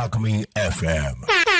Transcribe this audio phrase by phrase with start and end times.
[0.00, 1.59] タコミン FM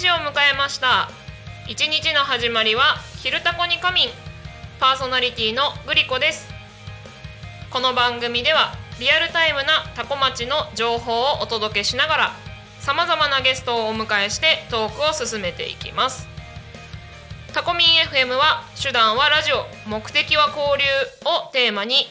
[0.00, 1.10] 時を迎えました。
[1.68, 4.10] 一日の始まりは「昼タコに仮眠」
[4.80, 6.48] パーソナリティのグリコです。
[7.70, 12.32] この番組ではリアルタイムなタコ町の情報をお届けしながら
[12.80, 16.26] さまざまなゲストをお迎えしてトークを進めていきます。
[17.52, 20.84] タコミン FM は手段はラジオ目的は交流
[21.28, 22.10] をテーマに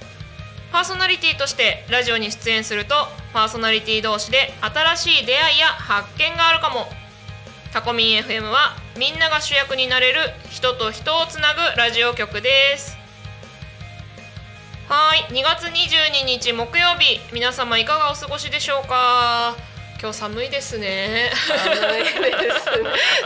[0.71, 2.95] パーソナリティとしてラジオに出演すると
[3.33, 6.87] パーソナリティ同士で新しい出会いや発見があるかも。
[7.73, 10.19] タコミン FM はみんなが主役になれる
[10.49, 12.97] 人と人をつなぐラジオ局です。
[14.89, 15.19] はい。
[15.33, 17.21] 2月22日木曜日。
[17.33, 19.55] 皆様いかがお過ごしでしょうか？
[20.01, 21.29] 今日寒いですね。
[21.45, 22.09] 寒いで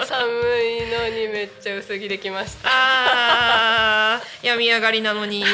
[0.04, 0.08] す。
[0.08, 2.70] 寒いのにめっちゃ薄着できました。
[2.70, 5.46] あー病み上がりなのに。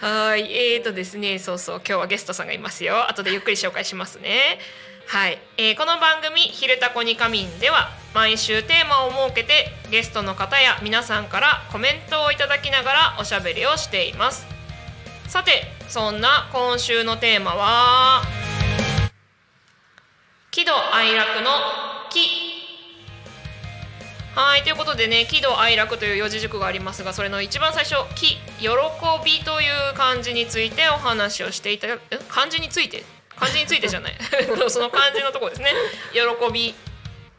[0.00, 3.08] はいえーとですねそうそう今日はゲストさんがいますよ。
[3.08, 4.58] 後でゆっくり紹介しますね。
[5.06, 14.46] はい、えーこの番組「昼タコに仮眠」では毎週テーマを設けてゲストの方や皆さんからコメントをいただきながらおしゃべりをしています
[15.30, 18.22] さてそんな今週のテーマは
[20.50, 21.50] 喜怒哀楽の
[22.10, 22.18] 「喜」
[24.34, 28.68] はいということでね喜怒哀楽という四字熟語がありますがそれの一番最初「喜」喜
[29.24, 31.86] びという漢字についてお話をしていた
[32.28, 33.04] 漢字について？
[33.36, 34.18] 漢字についてじゃない。
[34.68, 35.72] その漢字のところですね。
[36.12, 36.74] 喜び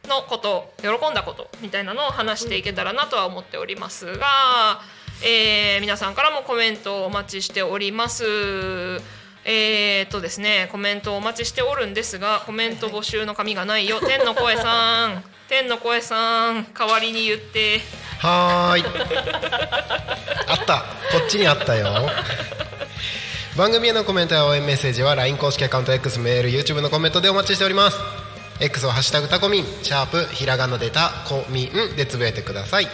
[0.08, 4.80] のこと喜んだことみたいなのを話していけたらなとは思っておりますが、
[5.24, 8.24] えー皆さんからもコメントをお待ちしております。
[9.44, 14.00] えー、っとですねコメントをお待ちしておるんですがコメント募集の紙がないよ。
[14.06, 15.24] 天の声さん。
[15.48, 17.80] 天の声さん代わりに言って。
[18.18, 18.84] はーい。
[20.46, 20.84] あった。
[21.12, 22.10] こっちにあったよ。
[23.56, 27.98] 番組へのコメントや応援メッセージは LINE 公式アカウント X メール YouTube のコメントでお待ちしております。
[28.60, 32.88] X は「ハッシュタグタコミン」シャープひらがなでたコミンでつぶやいてください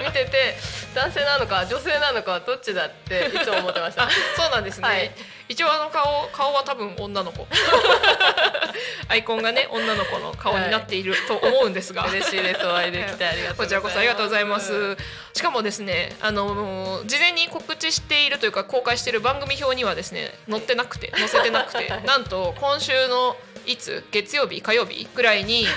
[0.03, 0.57] 見てて
[0.99, 4.03] 男性なのか女性なのかどっちだっていつも思ってました。
[4.03, 5.11] あそうなんですね、はい
[5.49, 7.47] 一応あの顔顔は多分女の子。
[9.09, 12.65] アイコンがね女の子の顔になっていると思うんですが、嬉しいです。
[12.65, 13.89] お会いできてありがとうございます。
[13.89, 14.95] こちらこそありがとうございます。
[15.33, 23.35] しかもですね、あの事前に告知しているというか公開している番組表にはですね載ってなくて載せてなくて、 なんと今週の
[23.65, 25.67] いつ月曜日火曜日ぐらいに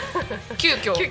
[0.58, 0.92] 急遽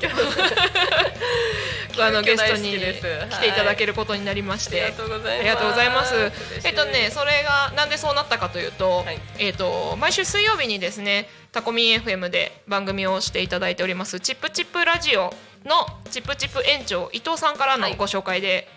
[1.99, 3.01] あのゲストに来
[3.39, 5.39] ていただけることになりまして、ありがとうございます。
[5.39, 6.31] ありがとうございます。
[6.63, 9.19] えっとね、それがなんでそうなったかというと、はい。
[9.39, 15.33] えっと毎週水曜日にですね、タコミン FM で番組をしていただいておりますチップチップラジオ
[15.65, 17.95] のチップチップ園長伊藤さんからのはい。
[17.95, 18.67] ご紹介で、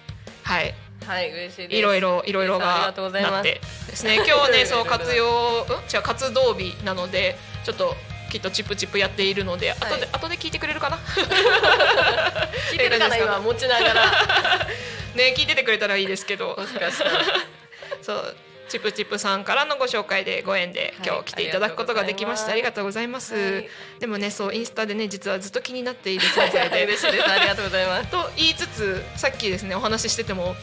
[0.42, 0.74] はい、
[1.06, 1.76] はい嬉しいです。
[1.76, 3.32] いろいろいろいろががとうございます。
[3.32, 4.16] なってですね。
[4.24, 7.94] 今日はね、そう活用、うん、違う活動日なので、ちょっと。
[8.30, 10.96] きっとチップチップやっているので、後で後で聞いてくれるかな？
[10.96, 14.10] 聞いてるかな今持ちながら。
[15.14, 16.56] ね聞いててくれたらいいですけど。
[16.58, 17.10] もしかしたら。
[18.02, 18.36] そう
[18.68, 23.68] チップチップさんからのご紹介でご縁ではい今日来ていただくことができました、ありがとうございます、はい。
[24.00, 26.84] でもねそうインスタでね実はずっと気になっている存在で。
[26.86, 27.30] 嬉しいです。
[27.30, 28.08] ありがとうございます。
[28.08, 30.56] と言いつつさっきですねお話ししてても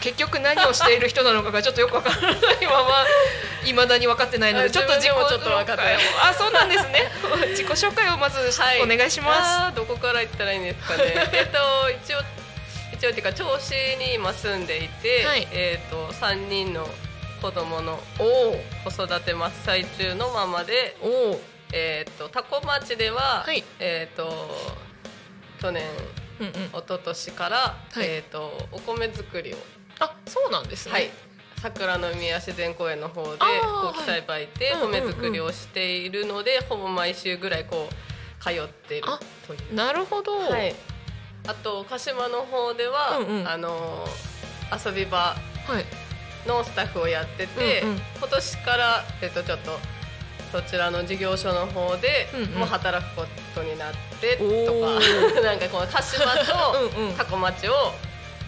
[0.00, 2.34] 結局何をしている人なのかがちょっとよくわからない
[2.66, 3.06] まま
[3.66, 5.98] いまだに分かってないのであちょっと自己自分でもちょっと分かってない。
[6.22, 7.10] あそうなんですね。
[7.50, 8.38] 自己紹介をまず
[8.82, 11.28] お願いします、どこから言ったらいいんですかね。
[11.32, 12.22] えっと一応
[12.92, 15.48] 一応っていうか銚子に今住んでいて、はい。
[15.52, 16.88] えっと三人の
[17.42, 18.50] 子供のお
[18.86, 21.40] お子育て真っ最中のままでおお
[21.72, 23.64] えっと多古町では、はい。
[23.80, 24.32] えっと
[25.60, 25.82] 去年
[26.38, 26.52] うんうん。
[26.52, 28.04] 一昨年から、はい。
[28.04, 29.56] えっとお米作りを。
[29.98, 30.92] あそうなんですね。
[30.92, 31.10] はい。
[31.60, 39.18] 桜の宮自然公園の方でこう木栽培で米作りをしているので、ほぼ毎週ぐらいこう通っているあ
[39.48, 39.74] という。
[39.74, 40.74] なるほど、はい、
[41.48, 43.48] あと鹿島の方では、うんうん。
[43.48, 44.06] あの
[44.72, 45.36] 遊び場は
[45.80, 46.01] い
[46.46, 49.78] のスタッフをやってて、うんうん今年から、えっと、ちょっと
[50.52, 54.98] そちらの事業所の方で、うんうんもう働くことになってとお
[55.34, 57.92] か なんかこの鹿島と うんうん多古町を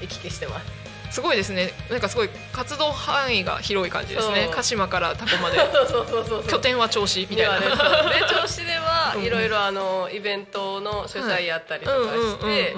[0.00, 0.84] 行き来してます。
[1.10, 1.72] すごいですね。
[1.90, 4.50] なんかすごい活動範囲が広い感じですね。
[4.52, 5.58] 鹿島からタコまで。
[5.72, 6.48] そうそうそうそう。
[6.48, 7.60] 拠点は銚子みたいな。
[7.60, 12.74] で銚子ではいろいろあのイベントの主催やったりとかして、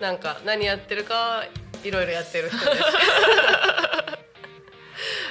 [0.00, 1.44] なんか何やってるか
[1.84, 2.82] いろいろやってる人です。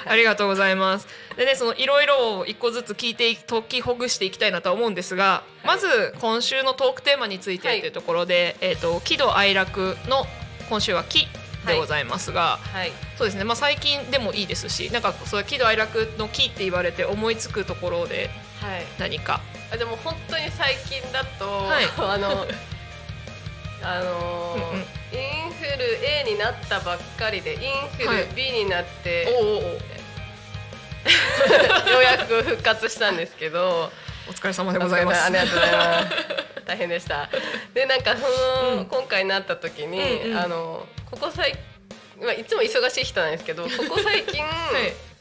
[0.08, 1.08] ありがとうございます。
[1.36, 10.26] でね、そのいろいろを一個ずつ聞いてい解きほぐしていきたいなとは思うんですが、まず今週のトークテーマについてはいうところで、えっ、と喜怒哀楽の
[10.68, 11.28] 今週は喜
[11.66, 12.92] でございますが、はい。
[13.18, 13.44] そうですね。
[13.44, 18.30] まあ最近でもいいですし、なんかそういう喜怒哀楽の喜って言われて思いつくところで
[18.60, 18.84] はい。
[18.98, 19.40] 何か。
[19.72, 21.84] あでも本当に最近だと、はい。
[21.98, 22.46] あの
[23.82, 24.86] あのーうんうん。
[25.12, 28.18] インフル A になったばっかりでインフはい。
[28.18, 29.80] ル B になって、おおお
[31.90, 33.90] ようやく復活したんですけど。
[34.28, 35.24] お疲れ様でございます。
[35.24, 36.16] ありがとうございます。
[36.66, 37.28] 大変でした。
[37.72, 38.22] でなんかそ
[38.66, 38.86] の、うん。
[38.86, 40.38] 今回なった時に、うんうん。
[40.38, 41.54] あのここ最
[42.20, 44.44] まあいつも忙しい人なんですけど ここ最近、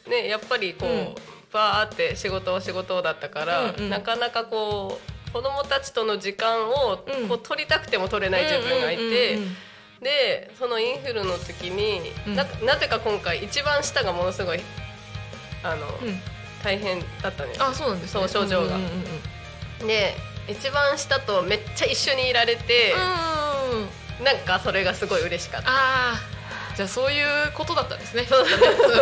[0.08, 0.10] い。
[0.10, 1.16] ねやっぱりこう、うん。
[1.52, 3.90] バーって仕事仕事だったから、うんうん。
[3.90, 5.00] なかなかこ
[5.30, 7.30] う子供たちとの時間をうん。
[7.30, 9.38] こう取りたくても取れない自分がいて、
[10.02, 12.36] でそのインフルの時に、うん。
[12.36, 14.62] ななぜか今回一番下がものすごい
[15.66, 16.22] あの、うん。
[16.64, 18.22] 大変だったんですあ、そうなんですね。
[18.22, 18.76] そう症状が。
[18.76, 20.16] うんうんうんで
[20.48, 23.88] 一番下とめっちゃ一緒にいられて、うんうん
[24.24, 25.70] なんかそれがすごい嬉しかった。
[25.70, 25.74] あ
[26.14, 28.26] あじゃあそういうことだったんですね。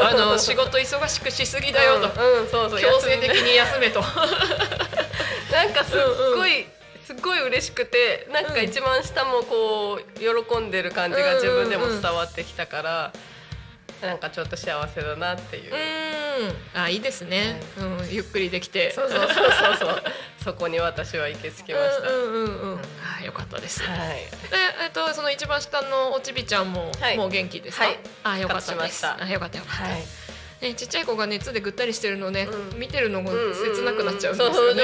[0.01, 2.82] あの仕事忙しくしすぎだよと、うん、うんそうそう。
[2.82, 4.01] 強制的に休めと。
[5.51, 6.00] なんかすっ
[6.36, 6.65] ごい、
[7.05, 13.12] すっごい嬉しくてなんか一番下もこう喜んでる感じが自分でも伝わってきたから、
[14.07, 16.81] なんかちょっと幸せだなっていう、うん。
[16.81, 18.91] あいいですね、うん、ゆっくりできて。
[18.91, 19.77] そうそうそうそう。
[19.77, 20.03] そ う
[20.43, 22.81] そこに私は行き着きました、うんうんうんうん。
[23.19, 23.79] あよかったです。
[23.79, 24.00] ではい。
[24.83, 27.17] えっとその一番下のおちびちゃんも、はい。
[27.17, 28.00] もう元気ですか、はい。
[28.24, 29.05] あよかったです。
[29.05, 30.23] あよかったよかった、はい
[30.63, 32.79] ね、ちっちゃい子が熱でぐったりしてるのね、うん。
[32.79, 34.84] 見てるのも切なくなっちゃうんですよね。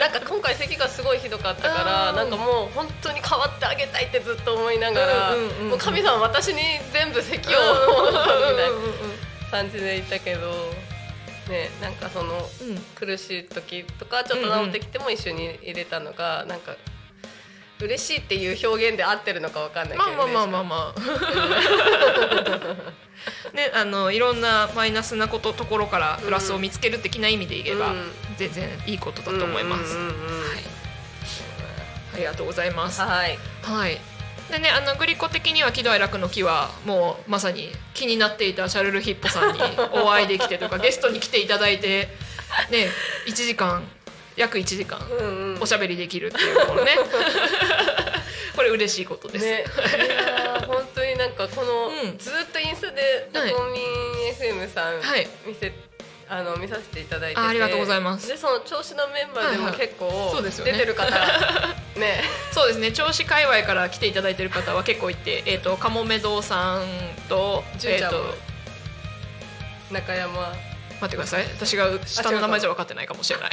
[0.00, 5.36] なんか今回咳がすごいひどかったからうんなんかもう本当に変わってあげたいってずっと思いながら、
[5.70, 6.60] もう神様私に
[6.92, 10.50] 全部咳をみたいな感じでいたけど
[11.48, 12.48] ねなんかその
[12.96, 16.74] 苦しい時とかちょっと治ってきても一緒に入れたのがなんか
[17.82, 21.00] 嬉しいっていう表現で合ってるのかわかんないけど、ね、まあまあまあまあまあ。
[23.54, 28.02] ね、あのいろんなマイナスなことところからプラスを見つける的な意味で言えば、うん
[28.38, 29.96] 全然いいことだと思います。
[32.14, 33.00] ありがとうございます。
[33.02, 34.00] はいはい。
[34.50, 39.60] でねあのグリコ的には喜怒哀楽の木はもうまさに気になっていたシャルル・ヒッポさんに
[39.92, 42.08] お会いできてとか ゲストに来ていただいて
[42.70, 42.88] ね
[43.26, 43.88] 1時間
[44.36, 44.98] 約1時間
[45.60, 46.92] おしゃべりできるっていうこのね。
[48.54, 49.44] これ嬉しいことです。
[49.44, 49.64] ね、
[50.66, 52.18] 本当になんかこの、うん。
[52.18, 55.26] ずっとインスタでタはいコミン FM さんはい。
[55.46, 55.72] 見せ、
[56.28, 57.40] あの見させていただいてて。
[57.40, 58.28] あありがとうございます。
[58.28, 59.80] でその調子のメンバーでもはいはい。
[59.80, 60.72] 結構そうですよね。
[60.72, 61.10] 出てる方
[61.96, 62.22] ね。
[62.52, 62.88] そうですね。
[62.88, 66.84] 銚子界隈から来ていただいてる方は結構いて、えー、とかもめ堂さん
[67.28, 68.34] とえっ、純ちゃんもと
[69.92, 70.54] 中山
[71.02, 71.44] 待ってください。
[71.56, 73.50] 私が下の名前じゃ分かってないかもしれない。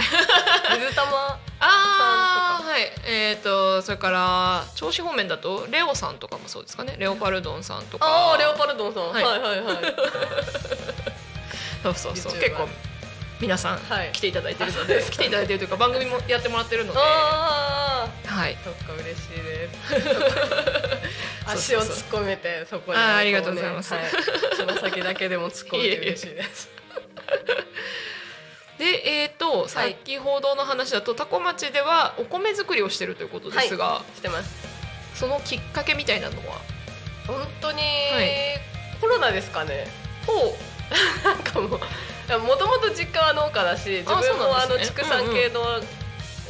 [0.79, 2.91] 水玉ああはい。
[3.07, 6.95] えっ、とそれから銚子方面だとレオさんとかもそうですかね。
[6.99, 8.05] レオパルドンさんとか。
[8.05, 9.23] ああレオパルドンさん、はい。
[9.23, 9.77] はい、はいはい。
[11.81, 12.33] そうそうそう。
[12.33, 12.67] 結構
[13.41, 14.11] 皆さんはい。
[14.11, 16.99] 来ていただいてるので、 来ていただいてるというか番組もやってもらってるので。
[16.99, 18.07] はあ
[18.41, 18.55] あい。
[18.63, 19.79] そっか嬉しいです。
[21.47, 21.87] 足を突っ
[22.21, 22.99] 込めてそこに。
[22.99, 23.91] あーありがとうございます。
[23.95, 24.03] はい。
[24.55, 26.69] その先だけでも突っ込めて嬉しいです
[28.79, 34.55] でえっ、と先ほどの話だと多古町ではお米作りをしてるということですが、してます。
[35.15, 36.61] そのきっかけみたいなのは？
[37.27, 37.83] 本当に、い。
[39.01, 39.85] コロナですかね。
[40.25, 40.57] ほ
[41.23, 45.81] なんかもうもともと実家は農家だし自分もあの畜産系の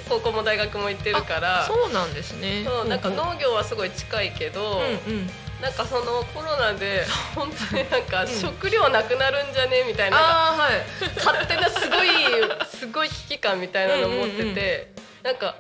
[0.07, 2.63] 高校も大学も行ってるから、そうなんですね。
[2.88, 3.17] なんかうんう。
[3.17, 5.29] ん農業はすごい近いけど、うんうん
[5.61, 11.15] なんかそのコロナで 本当になんか食料なくなるんじゃねみたいなはい。
[11.17, 12.09] 勝手なすごい
[12.79, 15.55] すごい危機感みたいなのを持ってて、うなんか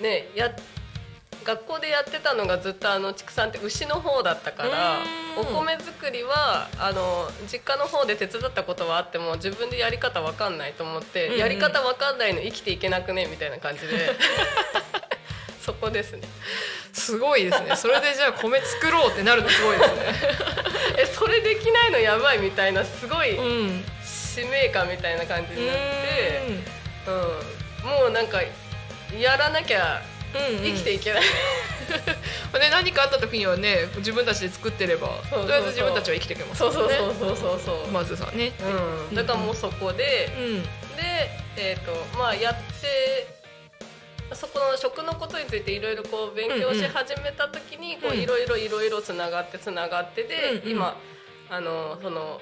[0.00, 0.50] ねや
[1.44, 5.40] 学校でやってたのがずっとあの畜産って牛の方だったからうん。
[5.40, 11.38] お米作りはあの実家の方で手伝ったことはあっても自分でやり方わかんないと思って、うんうん。
[11.38, 14.16] やり方わかんないの生きていけなくねみたいな感じで。
[15.66, 16.20] そこですね
[16.96, 17.76] すごいですね。
[17.76, 20.00] それでじゃあ米作ろうってなるのすごいですね。
[20.98, 23.84] えそれできないのやばいみたいなすごいうん。
[24.02, 26.42] 使命感みたいな感じになって。
[27.06, 27.10] う
[27.86, 28.40] ん、もうなんか
[29.18, 30.02] やらなきゃ
[30.34, 30.64] うんうん。
[30.64, 31.22] 生きていけない、
[32.58, 38.52] で何かあった時にはね自分たちで作ってればとりあえず自分たちは生きていけますそうそうねそうそうそうそう、まずはね。
[39.10, 40.62] うん、だからもうそこで、うん。
[40.62, 40.68] で
[41.56, 43.35] えっ、とまあやって
[44.34, 50.70] そこの食のことについていろいろこう勉強し始めた時にいろいろいろいろつながってつながってで、うんうん。
[50.72, 50.96] 今
[51.48, 52.40] あのその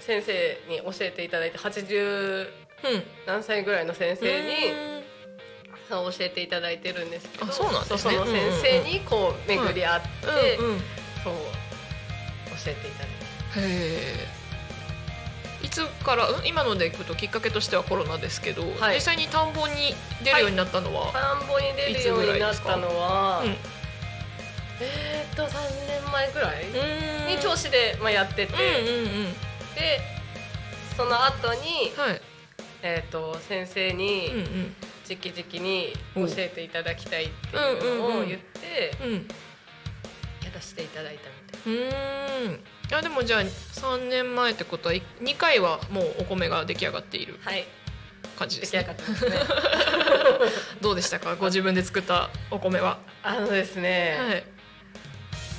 [0.00, 3.02] 先生に教えていただいて80うん。
[3.26, 4.54] 何歳ぐらいの先生に、
[5.90, 7.98] 教えていただいてるんですけどあそうなんですね。
[7.98, 10.08] そうその先生にこう巡り合って、
[11.22, 13.08] そう教えていただい
[13.54, 13.60] て。
[13.60, 14.39] へえい
[15.70, 18.96] つからうん今のでいくときっかけとしてはコロナですけど、はい。
[18.96, 23.56] 実際に田んぼに出るようになったのは、田んぼに出るようになったのは、うん
[24.82, 27.36] えーっと3年前ぐらいうん。
[27.36, 29.32] に調子で、まあ、やってて、うんうんうん。
[29.74, 30.00] で
[30.96, 32.20] その後に、はい。
[32.82, 34.74] えーっと先生にうんうん。
[35.08, 38.14] 直々に教えていただきたいっていううんうんうん。
[38.16, 39.12] のを言ってうん。
[39.14, 39.18] や
[40.54, 41.28] らせていただいた
[41.68, 41.88] みたい
[42.48, 47.64] うんいやでもじゃあ3年前ってことは2回はもうお米が出来上がっているはい。
[48.38, 48.80] 感じですね。
[48.80, 49.24] 出来上がってます。
[49.28, 49.36] ね
[50.80, 51.36] どうでしたか？
[51.36, 54.44] ご自分で作ったお米は、あのですね、はい、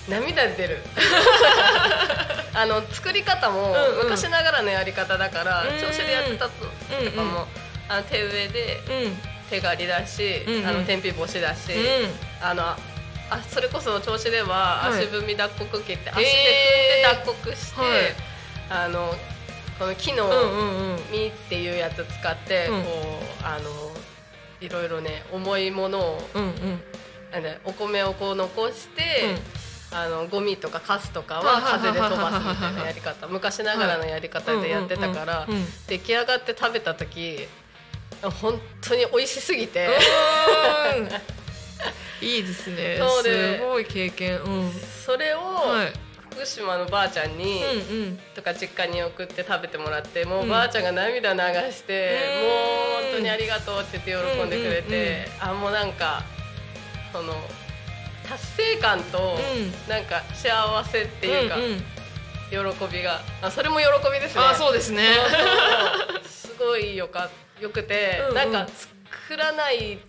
[0.10, 0.80] 涙出る。
[2.54, 4.04] あの作り方もうんうん。
[4.06, 6.52] 昔ながらのやり方だから、うん調子でやってたと
[7.00, 7.12] うんうん。
[7.14, 7.48] かも、
[7.88, 9.18] あの手植えでうん。
[9.50, 10.68] 手刈りだし、うんうん。
[10.68, 12.10] あの天日干しだし、うん。
[12.42, 12.76] あの
[13.32, 15.06] あそれこそ調子でははい。
[15.06, 17.92] 足踏み脱穀機って足へでー踏んで脱穀して、はい。
[18.70, 19.14] あの
[19.80, 20.30] この木の
[21.12, 22.84] 実っていうやつ使って、うん。
[22.84, 22.90] こ
[23.42, 23.70] うあの
[24.60, 26.54] いろいろね重いものをうん
[27.64, 29.36] お米をこう残して、
[29.94, 33.28] あのゴミとかカスとかは風で飛ばすみたいなやり方。
[33.28, 35.48] 昔ながらのやり方でやってたから
[35.88, 37.48] 出来上がって食べた時
[38.42, 39.88] 本当に美味しすぎて。
[40.98, 41.10] うん
[42.22, 42.98] いいですね。
[43.00, 43.58] そうで。
[43.58, 44.40] すごい経験。
[44.40, 44.72] うん。
[45.06, 45.94] それをはい。
[46.34, 48.20] 福島のばあちゃんに、うんうん。
[48.34, 50.50] とか実家に送って食べてもらってもううん。
[50.50, 51.40] ばあちゃんが涙流
[51.72, 52.48] して、うんも
[53.02, 56.24] う本当にありがとうって言って喜んでくれて、あもうなんか
[57.12, 57.34] その
[58.30, 59.90] 達成感と、うん。
[59.90, 61.84] なんか幸せっていうか、んん。
[62.50, 62.58] 喜
[62.94, 64.42] びがあそれも喜びですね。
[64.42, 65.04] あそうですね。
[66.26, 68.36] すごいよかよくて、うんうん。
[68.36, 68.72] なんか
[69.28, 70.00] 作らない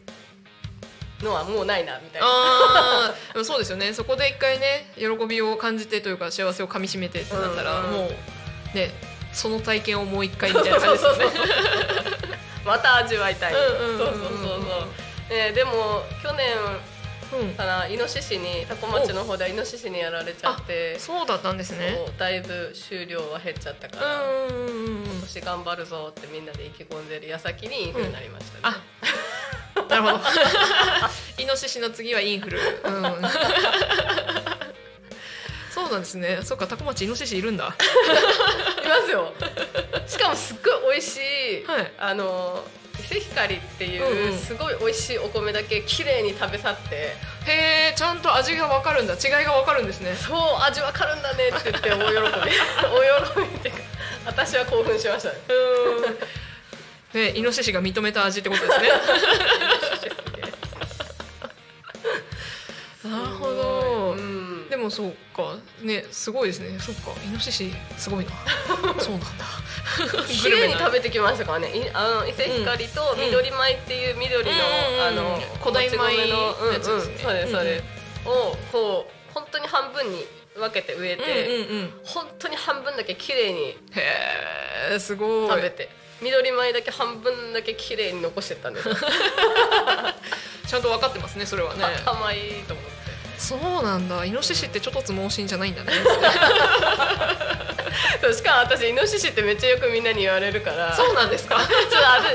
[1.23, 2.27] のはもうないなみたいな。
[2.27, 3.93] あーでもそうですよね。
[3.93, 7.87] そこで一回ね喜びを感じてというか幸せをかみしめてってなったら、うん。
[7.87, 8.91] うんもうね
[9.33, 11.25] その体験をもう一回みたいな感じですよね。
[12.67, 16.57] また味わいたい、うんうんうんうんそうそうそうそう、ね、でも去年
[17.41, 17.55] うん。
[17.55, 21.99] かなイノシシに多古町の方ではイノシシにやられちゃってそうだったんですね。
[22.19, 25.05] だいぶ収量は減っちゃったかうら、んうんうんうん。
[25.05, 28.83] 今年頑張るぞってみんなで意気込んでる矢先にインフルになりましたね、あ
[29.93, 30.19] なるほど。
[31.39, 33.03] イノシシの次はインフル、うん、
[35.71, 36.41] そうなんですね。
[36.43, 37.75] そっかタコ町イノシシいるんだ。
[38.85, 39.33] いますよ。
[40.07, 41.93] しかもすっごい美味しい、はい。
[41.99, 42.65] あの
[42.99, 44.39] 伊勢光っていうんううん。
[44.39, 46.97] すごい美味しいお米だけ綺麗に食べ去って。
[46.97, 49.15] へえちゃんと味がわかるんだ。
[49.15, 50.15] 違いがわかるんですね。
[50.15, 52.13] そう味わかるんだねって言って大喜び。
[52.17, 53.81] 大喜びっていうか
[54.27, 55.35] 私は興奮しましたね
[57.15, 58.89] ねイノシシが認めた味ってことですね。
[63.13, 64.15] なるほど。
[64.17, 64.69] うん。
[64.69, 65.57] でもそうか。
[65.83, 66.79] ねすごいですね。
[66.79, 67.11] そっか。
[67.27, 68.31] イノシシすごいな。
[69.03, 69.45] そうなんだ。
[70.29, 71.77] 綺麗に食べべてきましたからね。
[71.77, 74.55] いあの伊勢光と緑米っていう緑の、う
[74.97, 75.07] ん。
[75.07, 77.19] あの古代米の、やつですね。
[77.23, 82.01] そうですそうです、をこう本当に半分に分けて植えて、うんうんうん。
[82.05, 83.77] 本当に半分だけ綺麗にへ
[84.93, 85.49] えすごい。
[85.49, 85.89] 食べて
[86.23, 88.95] 緑米だけ半分だけ綺麗に残してったんですよ
[90.67, 91.85] ちゃんと分かってますねそれはね。
[92.07, 92.93] 頭いいと思って。
[93.39, 94.25] そうなんだ。
[94.25, 95.93] イノシシってちょっとつ盲信じゃないんだね。
[98.23, 100.95] そうしかも私イノシシってめっちゃよくみんなに言われるから。
[100.95, 101.57] そうなんですか？
[101.57, 101.69] ちょっ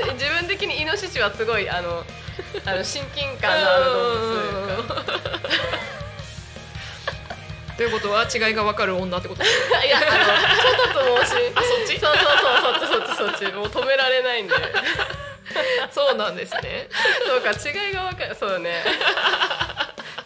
[0.06, 2.04] と自分的にイノシシはすごいあの
[2.66, 4.26] あの 親近感のある動物と
[4.70, 5.02] いうか
[7.78, 9.42] ということは違いが分かる女ってこと？
[9.42, 9.52] で す
[9.86, 10.06] いやあの
[10.92, 11.98] ちょっと盲信あそっち？
[11.98, 12.26] そうそう
[13.52, 14.54] そうそっちそっちそっちもう止められないんで。
[15.90, 16.88] そうなんですね。
[17.26, 18.36] そうか違いが分かる。
[18.38, 18.84] そうね。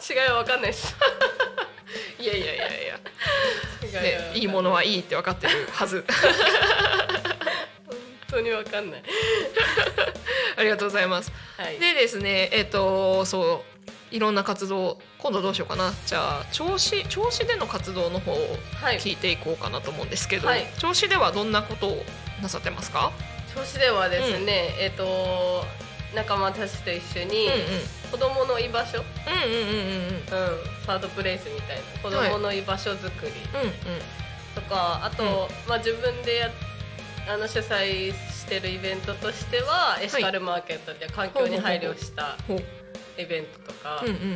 [0.09, 0.95] 違いは分かんないです。
[2.19, 2.87] いやいやいやい
[3.93, 6.05] や、ね、いいものはいいって分かってるはず。
[7.87, 7.97] 本
[8.31, 9.03] 当に分かんない。
[10.57, 11.33] ありがとうございます。
[11.57, 11.79] はい。
[11.79, 13.65] でですねえっ、とそ
[14.11, 15.93] ういろんな活動今度どうしようかな。
[16.07, 18.37] じゃあ銚子銚子での活動の方を
[18.81, 18.99] はい。
[18.99, 20.67] 聞いていこうかなと思うんですけど、はい。
[20.79, 22.05] 銚子ではどんなことを
[22.43, 23.13] なさってますか？
[23.55, 25.65] 銚子ではですね、えっ、と
[26.15, 27.49] 仲間たちと一緒に
[28.11, 29.87] 子供の居場所、うん、うんうんうんうん。
[29.89, 30.59] うん。
[30.59, 31.83] うんサードプレイスみたいな。
[32.03, 33.33] 子供の居場所作り。
[34.55, 36.51] とか、あと、まあ、自分でや
[37.29, 42.37] あの主催してるイベントとしてはエシカルマーケットで環境に配慮した
[43.17, 44.31] イベントとかうんうん。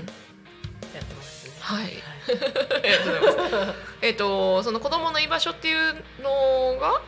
[0.94, 1.52] やってますね。
[1.60, 1.92] はい。
[2.30, 3.78] ありがとうございます。
[4.02, 7.02] えっとその子供の居場所っていうのが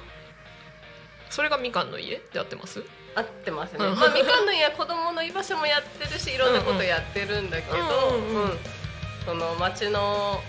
[1.30, 2.82] それがみかんの家で合ってます？
[3.14, 3.96] 合ってますね、うん。
[3.98, 8.50] まあ、みかんの家は子供の居場所もやってるしいろんなことやってるんだけど、うんうんうん。
[8.50, 8.58] うん。
[9.24, 10.40] その町の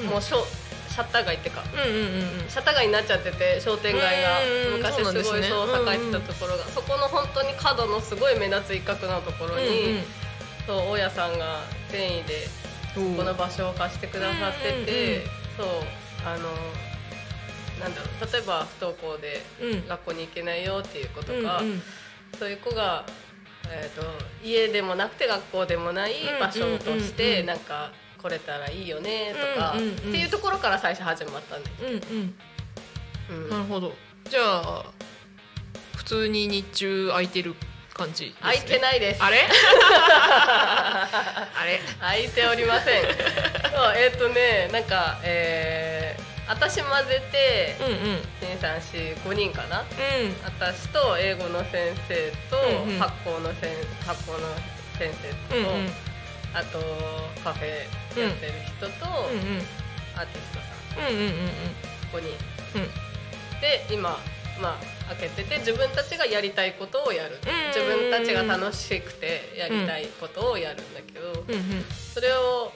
[0.00, 0.42] うんもうショ
[0.88, 2.48] シャッター街ってかうんうんうんうん。
[2.48, 5.48] シャッター街になっちゃってて商店街がうん昔すすごいね。
[5.48, 6.64] そう栄えてたところが。
[6.64, 10.00] そこの本当に角のすごい目立つ一角のところに、
[10.66, 12.46] そう大家さんが善意で
[12.96, 13.16] うんうん。
[13.16, 15.24] この場所を貸してくださってて、うんうん
[15.58, 15.66] そう
[16.24, 16.48] あの
[17.82, 19.88] なんだろう例えば不登校でうん。
[19.88, 21.82] 学校に行けないよっていう子とうんか、うん。
[22.38, 23.04] そういう子が、
[23.68, 24.06] えー、と
[24.44, 27.90] 家でもなくて学校でもない場所としてんなんか
[28.22, 29.94] 来れたらいいよねとか、うんうんうん。
[29.94, 31.84] っていうところから最初始まったんです。
[31.84, 31.94] うん
[33.32, 33.44] うん。
[33.44, 33.50] うん。
[33.50, 33.92] なるほど。
[34.30, 34.84] じゃあ
[35.96, 37.54] 普通に日中空いてる
[37.94, 39.22] 感じです、ね、空いてないです。
[39.22, 39.40] あれ？
[40.22, 41.80] あれ？
[42.00, 43.02] 空いておりません。
[43.02, 43.10] そう
[43.96, 45.91] えっ、とねなんか、えー
[46.48, 48.20] 私混ぜてうんうん。
[48.40, 49.80] 二三四五人かな？
[49.80, 49.84] う
[50.44, 52.98] 私と英語の先生と、うんうん。
[52.98, 53.70] 発酵の先
[54.06, 54.48] 発酵の
[54.98, 55.90] 先生と、んうんうん。
[56.54, 56.78] あと
[57.42, 57.68] カフェ
[58.20, 59.38] やってる人と、うん。
[59.38, 59.62] うん
[60.14, 61.08] アーティストさん。
[61.08, 61.30] うんうんうん
[62.12, 62.28] 5人、
[62.78, 62.88] うん。
[63.60, 64.18] で今
[64.60, 64.78] ま
[65.08, 67.68] あ開けてて自分たちがやりたいことをやる、うん。
[67.68, 71.84] 自分たちが楽しくてやりたいことをやるんだけど、うんうん。
[72.12, 72.72] それを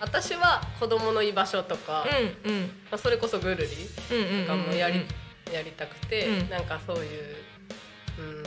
[0.00, 2.06] 私は子供の居場所とか、
[2.44, 5.06] うんうんまあ、それこそぐるりとかもやり,、
[5.52, 7.36] やりたくて、うんなんかそういう
[8.18, 8.42] うん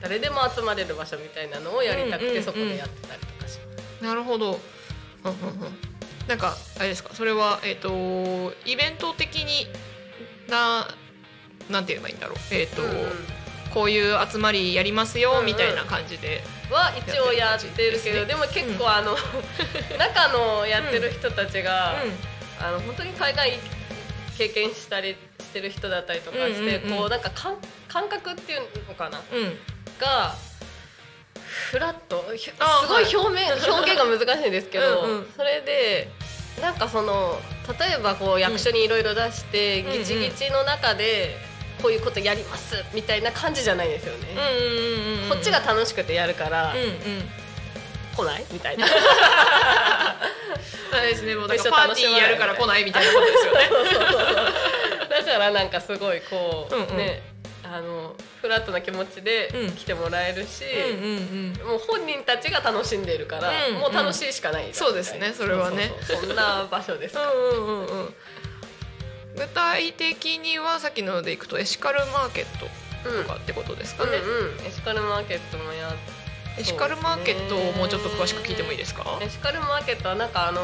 [0.00, 4.04] 誰でも集まれる場所みたいなのをやりたくて、そこでやってたりとかします。
[4.04, 4.58] なるほど。
[5.24, 5.78] うんうんうん
[6.28, 7.14] なんかあれですか？
[7.14, 9.66] それはえっ、とイベント的に
[10.48, 10.86] な
[11.68, 12.36] なんて言えばいいんだろう。
[12.52, 12.96] えっ、と、うんうん
[13.74, 16.42] こういう集まりやりますよ、みたいな感じで。
[16.72, 19.16] は一応やってるけどでも結構あの、
[19.98, 21.94] 中のやってる人たちが、
[22.60, 23.58] あの本当に海外
[24.38, 27.56] 経験したりしてる人だったりとかして、こうなんか感
[27.88, 29.20] 感覚っていうのかな？
[30.00, 30.34] が
[31.70, 32.24] フラット。
[32.34, 36.08] ひすあごい表面、表現が難しいんですけどそれで
[36.60, 37.40] なんかその
[37.78, 39.92] 例えばこう役所にいろいろ出して、うん。
[39.92, 41.36] ギチギチの中で
[41.82, 44.44] こういうことやりますみたいな感じじゃないですよね、うんうん
[45.16, 45.28] うんうん。
[45.30, 46.96] こっちが楽しくてやるから、うんうん。
[48.16, 48.86] 来ないみたいな。
[50.92, 51.34] そうですね。
[51.34, 53.70] もうだか一緒らパーティーやるから来ないみたいなことですよね。
[55.10, 56.96] だからなんかすごいこう、うんうん。
[56.96, 57.22] ね
[57.64, 59.72] あのフラットな気持ちでうん。
[59.72, 61.68] 来てもらえるし、うんうんうん。
[61.68, 65.92] もう本人たちが楽しんでるから、うんもう楽しいしかない、そうですねそれはね。
[66.02, 68.14] そんな場所です、うんうんうんうん
[69.36, 72.66] 具体的にはさっきのでいくとエシカルマーケット
[73.08, 73.22] うん。
[73.24, 75.92] とかってことですかね、うんうん、エシカルマーケットもやっ
[76.58, 79.02] エシカルマーケットをもうちょっと詳しく聞いてもいいですか？
[79.04, 80.60] はエシカルマーケットはなんかあの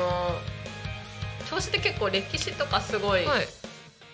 [1.51, 3.27] 銚子って結構歴史とかすごいい。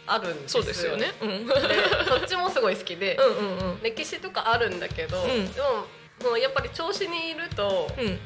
[0.06, 1.06] あるんですそうですよね。
[1.20, 1.28] うん。
[1.30, 1.52] うんで
[2.06, 5.52] そっちもすごい好きで、うんうん歴史とかあるんだけど、ん。
[5.52, 5.60] で
[6.22, 8.18] ももうやっぱり銚子にいると、うん。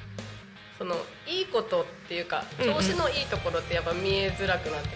[0.76, 0.94] その
[1.26, 2.74] いいことっていうかうんうん。
[2.76, 4.88] 銚子のいいところってやっぱ見えづらくなって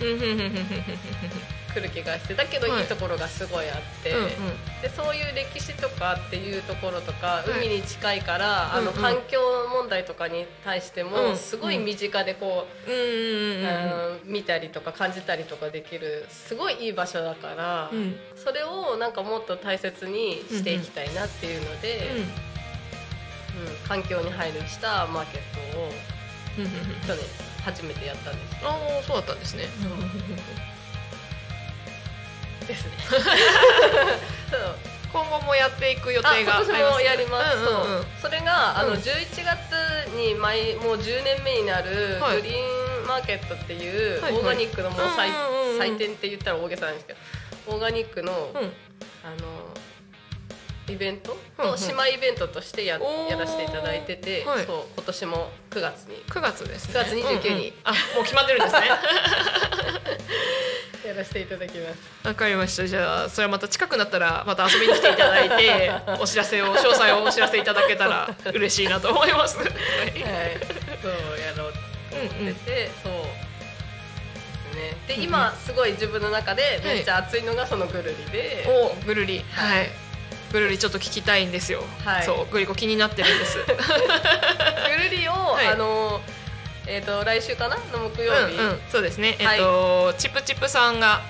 [0.00, 0.50] うんうんうんうんうん
[1.72, 4.28] くる気がしてだけどいいところがすごいあって、うん
[4.82, 9.38] でそういう歴史とかっていうところとか、海に近いから、あの環境
[9.70, 25.90] 問題とかに対してもすごい身近でこう、あ見たりとか感じたりとかできるすごいいい場所だから、うんそれをなんかもっと大切にしていきたいなっていうので、うん環境に配慮したマーケットを
[27.06, 28.56] 去年初めてやったんです。
[28.64, 28.68] あ
[29.00, 29.68] あそうだったんですね。
[32.66, 32.92] ですね。
[35.12, 38.06] 今後もやっていく予あ定が今年もやります、うんうんうん。
[38.22, 38.94] それがあのうん。
[39.00, 42.36] 11月に毎もう10年目になるはい。
[42.36, 44.42] グリーンマーケットっていうオはいはい。
[44.42, 47.18] ーガニックのもう祭,、うんうんうん祭典って言ったら大げさなんですけど
[47.66, 48.72] オーガニックの,、うん。
[49.24, 49.69] あの
[50.90, 51.36] イベント？
[51.58, 51.76] うんうん。
[51.76, 52.98] と姉妹イベントとしてや,、
[53.28, 54.66] やらせていただいてて、はい。
[54.66, 56.16] そう今年も9月に。
[56.28, 57.00] 9月ですね。
[57.00, 57.72] 9月29日うんうん。
[57.84, 58.88] あもう決まってるんですね。
[61.06, 62.28] やらせていただきます。
[62.28, 62.86] わかりました。
[62.86, 69.58] じゃあそれはまた近くなったらまた遊びに来ていただいて お知らせを詳細をお知らせいただけたら嬉しいなと思います。
[69.58, 69.66] はい。
[69.68, 69.74] はい、
[71.02, 71.78] そうやろうと
[72.16, 73.28] 思ってて、そうで
[74.72, 74.96] すね。
[75.08, 75.24] で、うんうん。
[75.24, 79.90] 今すごい自分の中でめっちゃ熱いのがそのぐるりで、おぐるりはい
[80.52, 82.24] ぐるりちょっと聞きたいんですよ、はい。
[82.24, 83.58] そうぐりこ気になってるんです。
[83.66, 85.10] ぐる。
[85.10, 86.20] りを、いあの
[86.86, 87.76] えっ、と来週かな？
[87.92, 88.80] の木曜日、うんうん。
[88.90, 89.36] そうですね。
[89.38, 91.20] えっ、はいと、チップチップさんが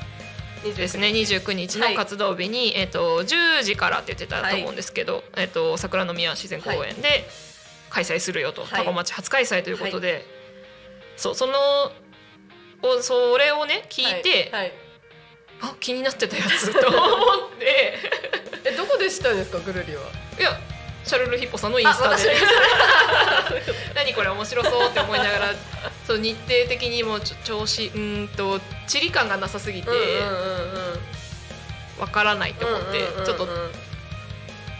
[0.64, 1.78] 29ですね29日。
[1.78, 7.28] の活動日に、えっと10時からって言ってたと思うんですけど、えっと桜の宮自然公園で
[7.90, 8.70] 開催するよと、はい。
[8.72, 10.24] 多古町初開催ということで、
[11.16, 11.52] そうその
[12.82, 14.50] おそれをね聞いて、
[15.60, 17.66] あ気になってたやつと思って。
[17.66, 18.39] え
[18.80, 20.02] どこで知ったんですかぐるりは？
[20.38, 20.58] いや
[21.04, 22.16] シャルルヒッポさんのインスタで
[23.94, 25.54] 何これ面白そうって思いながら
[26.06, 30.04] そう日程的にも調子うーんと地理感がなさすぎてうんうん
[32.00, 33.46] うんからないって思ってうんちょっと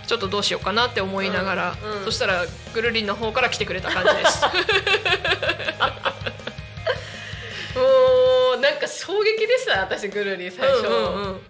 [0.07, 4.43] ちょっとどうしようかなって思いながら、そしたらぐるりんの方から来てくれた感じです。
[7.79, 7.81] も
[8.57, 10.79] うなんか衝撃でした私ぐるり最初。
[10.89, 11.41] うんうんうん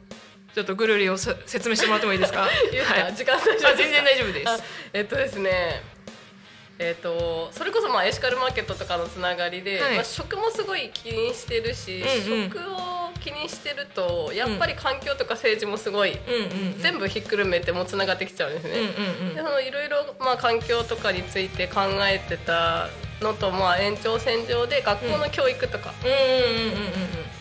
[0.55, 2.41] ちょっとぐるりをさ説明してもらってもいいですか？
[2.49, 3.15] はい。
[3.15, 4.49] 時間大丈夫全然大丈夫です。
[4.51, 4.59] あ
[4.93, 5.83] えっとですね。
[6.79, 9.95] えっとそれこそまあエシカルマーケットとかのつながりで、はい。
[9.97, 12.51] まあ、食もすごい気にしてるし、うんうん。
[12.51, 16.19] 食を気にしてるとやっぱり環境とか政治もすごい、
[16.79, 18.79] 全部ひっくるめてもうつながってきちゃうんですね。
[19.69, 22.89] いろいろまあ環境とかについて考えてた
[23.21, 25.93] のとまあ延長線上で学校の教育とか、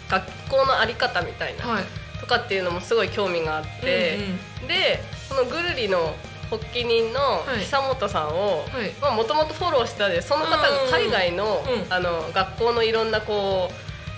[0.10, 1.84] 学校のあり方みたいな、うんはい
[2.30, 4.18] とかっていうのもすごい興味があって。
[4.62, 6.16] うんでそのぐるりの
[6.50, 7.60] 発起人のはい。
[7.60, 8.66] 久本さんを
[9.16, 11.82] もともとフォローしたでその方が海外の,、うん。
[11.84, 11.94] うん。
[11.94, 13.70] あの学校のいろんなこ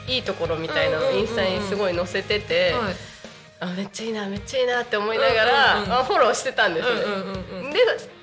[0.07, 1.17] ういいところみたいなのをうんうんうん。
[1.17, 2.95] うんインスタにすごい載せてて、はい。
[3.59, 7.01] あめっちゃいいなめっちゃいいなって思いながら、うんうんうんまあフォローしてたんですね。
[7.01, 7.71] うんうんうんうん。
[7.73, 7.79] で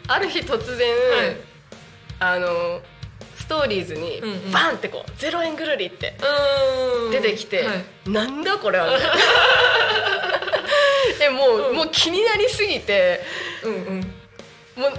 [0.09, 1.37] ある日突然、はい。
[2.21, 2.81] あの
[3.37, 4.51] ストーリーズにうんうん。
[4.53, 6.17] バンってこう「0円ぐるり」って
[7.05, 7.11] うん。
[7.13, 8.11] 出てきて、はい。
[8.11, 9.15] なんだこれはみたいな
[11.25, 13.21] えもう、もう気になりすぎて
[13.63, 14.01] うんうん。
[14.77, 14.93] もう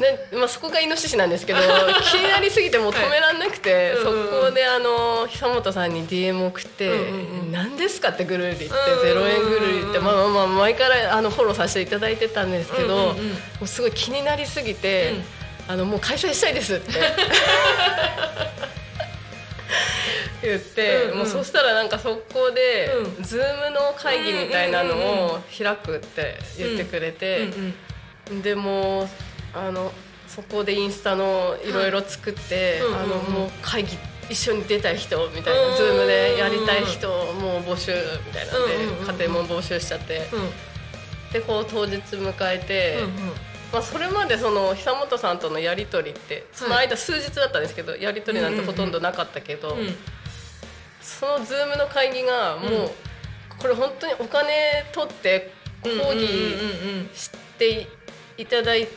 [0.00, 1.60] ねまあ、そこがイノシシなんですけど
[2.10, 4.04] 気になりすぎてもう止めらんなくて、はいうんうん。
[4.40, 7.02] そこであの久本さんに DM 送って「うんうんう
[7.44, 7.52] ん。
[7.52, 13.28] 何ですか?」ってぐるりって「うんうんうん0円ぐるり」ってまあまあまあ前からあのフォローさせていただいてたんですけど、うんうんうん。
[13.28, 15.24] もうすごい気になりすぎて、うん。
[15.66, 16.92] あのもう開催したいですって
[20.42, 21.18] 言って、うんうん。
[21.18, 27.48] もうそしたらなんか速攻で、うズームの会議みたいなのを開くって言ってくれて。
[28.42, 29.08] でもう
[29.54, 29.92] あの
[30.26, 33.98] そこでインスタのいろいろ作って、うんあのもう会議
[34.30, 37.92] 一緒に出たい人みたいな、うんズームでやりたい人もう募集
[38.26, 40.50] みたいなんで、勝手に募集しちゃって、うん。
[41.32, 43.32] でこう当日迎えて、うんうん
[43.74, 49.94] まあ、それまでその久本さんとのやり取りってその間数日だったんですけど、やり取りなんてほとんどなかったけど、うん。
[51.02, 52.88] そのズームの会議がもう、うん
[53.56, 56.26] これ本当にお金取って講うんうんうん義
[57.14, 57.86] して
[58.36, 58.88] いただい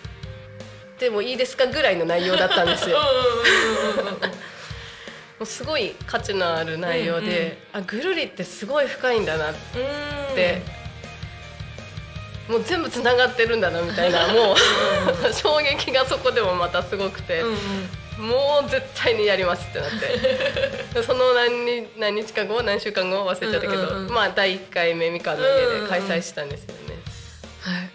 [0.98, 2.98] てもいいですかぐらいの内容だったんですよ。
[2.98, 4.22] うんうんうんうんうん
[5.38, 9.54] もうすごい価値のある内容で、あぐるりってすごい深いんだなっ
[10.34, 10.64] て、
[12.48, 18.28] もう全部つながってるんだなみたいな もう衝撃がそこでもまたすごくて、うんうん。
[18.30, 19.90] もう絶対にやりますってなっ
[20.94, 21.04] て。
[21.04, 24.14] その何日何日か後何週間後忘れちゃったけど、うんうんうん。
[24.14, 26.96] まあ第1回目みかんの家で開催したんですよね。
[27.62, 27.90] はい、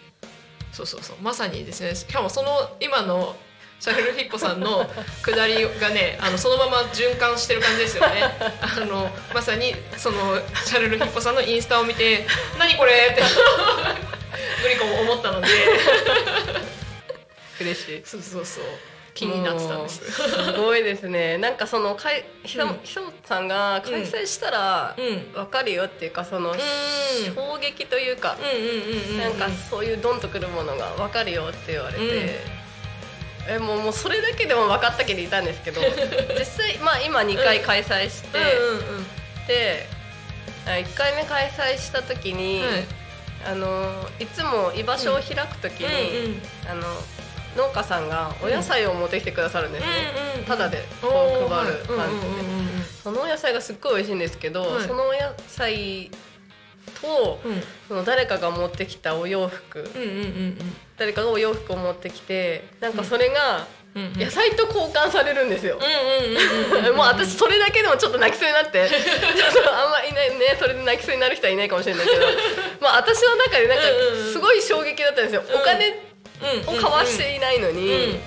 [0.73, 1.17] そうそうそう。
[1.23, 1.95] まさにですね。
[1.95, 3.35] しかもその今の
[3.83, 4.89] シャルルヒッポさんの
[5.27, 8.23] 下りがねあのそのまま循環してる感じですよね。
[8.61, 12.25] あのまさにそのシャルルヒッポさんのインスタを見て
[12.61, 13.23] 「何これ?」って
[14.63, 15.49] グリコも思ったので。
[17.61, 18.03] 嬉しい。
[18.05, 18.65] そうそうそう。
[19.15, 20.11] 気になってたんです。
[20.11, 21.37] すごいですね。
[21.39, 22.69] なんかそのかい久うん。
[22.69, 25.33] 本久本さんが開催したらうん。
[25.33, 28.37] 分かるよっていうかその衝撃というか、
[29.19, 32.03] なんかそういうドンとくるものが分かるよって言われて、
[33.49, 33.55] うん。
[33.55, 35.81] えもうもうそれだけでも分かったけどいたんですけど
[36.39, 39.07] 実際、まあ、今2回開催して、うん
[39.49, 39.89] で
[40.65, 43.02] あ1回目開催した時に、はい
[43.45, 46.33] あのいつも居場所を開く時に、うん。
[46.33, 46.83] うんあの
[47.55, 49.89] 農家さんがお野菜を持ってきてくださるんですね、
[50.35, 54.87] うんうんただでこう配る感じで、そのお野菜がすっごい美味しいんですけど、はい。
[54.87, 56.11] そのお野菜
[57.01, 57.63] とうん。
[57.89, 59.89] その誰かが持ってきたお洋服、
[60.97, 64.19] 誰かがお洋服を持ってきてなんかそれがうんうん。
[64.21, 65.79] 野菜と交換されるんですよ。
[66.95, 68.89] もう私それだけでもちょっと泣きそうになって。
[68.89, 72.27] ちょっとあんまいないねそれで泣きそうになる人はいないかもしれないけど。
[72.81, 73.85] まあ私の中でなんか
[74.33, 75.91] すごい衝撃だったんですよ、うんお金を
[76.43, 78.19] うん交わしていないのに、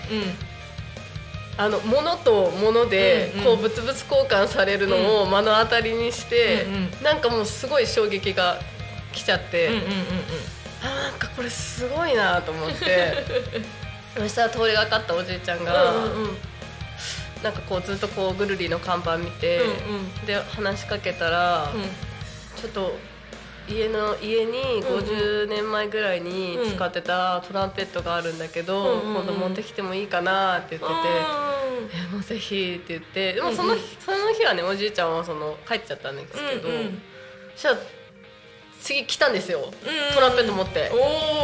[1.58, 6.66] あの物と物でこう物々交換されるのを目の当たりにして、
[7.02, 8.60] うなんかもうすごい衝撃が
[9.12, 9.72] 来ちゃって、う
[10.82, 11.14] あなん。
[11.20, 13.14] かこれすごいなと思って
[14.18, 16.38] そしたら通りがかったおじいちゃんが、うんうんうん。
[17.44, 21.82] なんかこうずっとこうぐるりの看板見て、うんで話しかけたら、うん。
[22.62, 22.96] ちょっと
[23.68, 29.16] 家の家に50年前ぐらいに使ってたトランペットがあるんだけど、うんうんうん。
[29.16, 30.94] 今度持ってきてもいいかなって言ってて。
[31.94, 33.86] えもうぜひって言ってでもその,、うんうん。
[34.00, 37.02] その日はねおじいちゃんはその帰っちゃったんですけど、うんうん。
[37.56, 37.78] そしたら
[38.86, 40.14] 次来たんですよ、うん。
[40.14, 40.90] トランペット持って、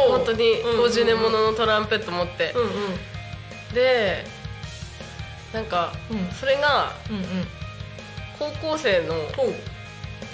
[0.08, 3.74] 本当に50年もののトランペット持って、うんうん。
[3.74, 4.24] で
[5.52, 6.28] なんかうん。
[6.34, 7.24] それがうんうん。
[8.38, 9.14] 高校生の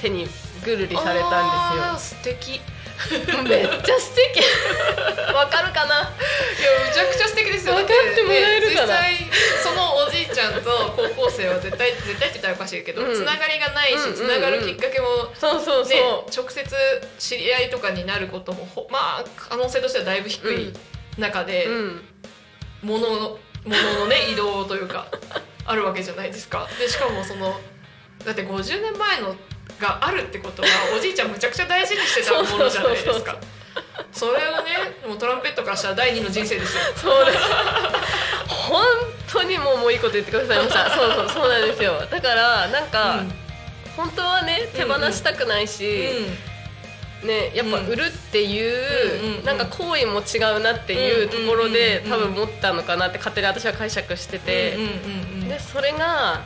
[0.02, 0.28] 手に
[0.64, 2.18] ぐるりされたんですよ
[3.48, 4.42] めっちゃ素敵。
[5.34, 6.10] わかるかな？
[6.86, 7.74] めちゃくちゃ素敵ですよ。
[7.74, 9.00] 分かってもらえるかな？
[9.02, 13.14] ね実際そのおじいちゃんと高校生は絶対絶対って言ったらおかしいけど、うん。
[13.14, 16.00] つながりがないし、うんうんうんつながるきっかけもそうそうそう、ね、
[16.36, 16.64] 直接
[17.18, 20.72] 知り合いとかになることもほまあ可能性としてはだいぶ低い
[21.18, 22.08] 中で、うん。
[22.82, 25.06] 物の物のね移動というか
[25.64, 26.68] あるわけじゃないですか。
[26.78, 27.58] でしかもその
[28.24, 29.36] だって50年前の
[29.80, 33.36] があるってことはおじいちゃんむちゃくちゃ大事にしてたものじゃないですか。
[34.12, 36.82] それをねもうトランペットからしたら第二の人生ですよ。
[36.96, 37.38] そうです
[38.48, 38.82] 本
[39.30, 40.90] 当にもうもういいこと言ってくださいました。
[40.96, 42.02] そうそうそうなんですよ。
[42.10, 43.22] だからなんか、
[43.96, 46.10] 本当はね手放したくないし、
[47.22, 52.32] ね、やっぱ売るっていう、うんうんなんか行為も違うなっていうところで、うんうんうんうん。
[52.34, 55.48] 多分持ったのかなって勝手に私は解釈してて、うんうんうんうん。
[55.48, 56.42] でそれが、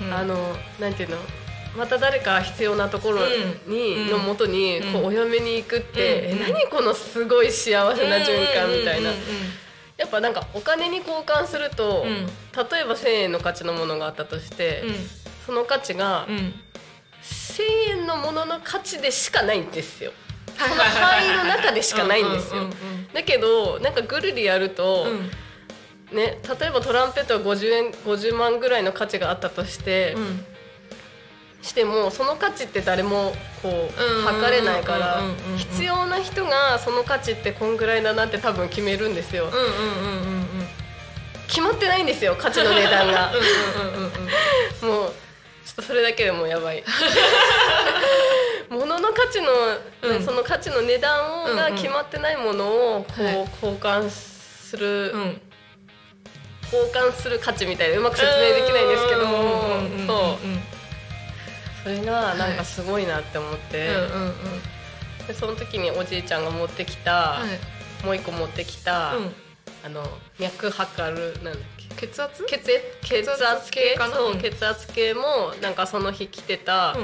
[0.00, 0.12] うん。
[0.12, 1.18] あのなんていうの
[1.76, 3.20] また誰か必要なところ
[3.66, 4.10] に、うん。
[4.10, 5.04] のもとにこうん。
[5.04, 6.42] うお嫁に行くって、うん。
[6.42, 9.22] え何このすごい幸せな循環みたいな、うんうん
[9.96, 12.08] やっぱなんかお金に交換すると、うん。
[12.08, 14.82] うん例えば1,000円の価値のものがあったとして、
[15.44, 16.36] その価値がうん。
[16.36, 16.54] うん
[17.22, 20.12] 1,000円のものの価値でしかないんですよ。
[20.58, 22.62] その範囲の中でしかないんですよ。
[22.62, 22.72] うんうん
[23.12, 25.10] だけどなんかぐるりやると、うん。
[25.10, 25.30] うん
[26.12, 30.44] ね、例えばトランペットが50円50万ぐらいの価値があったとして、うん
[31.66, 34.24] してもその価値って誰もこううん。
[34.24, 35.20] 測れないから
[35.56, 39.50] 必要な人がその価値ってこんぐらいだなって多分決めるんですよ。
[41.48, 43.32] 決まってないんですよ価値の値段が。
[44.82, 45.12] もう
[45.64, 46.84] ちょっとそれだけでもうやばい。
[48.70, 49.52] 物の価値の、
[50.02, 50.24] うん。
[50.24, 53.34] その価値の値段が決まってないものをこう、はい。
[53.62, 55.40] 交換する、うん。
[56.72, 60.75] 交換する価値みたいなうまく説明できないんですけどうんうんうんうんそううん
[61.86, 63.90] それがなんかすごいなって思って、
[65.28, 67.44] でその時におじいちゃんが持ってきた、は
[68.02, 68.04] い。
[68.04, 69.32] もう一個持ってきた、うん。
[69.84, 70.02] あの
[70.40, 71.62] 脈測るなんだっ
[71.96, 72.08] け。
[72.08, 72.44] 血圧？
[72.44, 73.94] 血液血圧計血圧計？
[73.94, 76.96] かな血圧計もなんかその日来てた、あ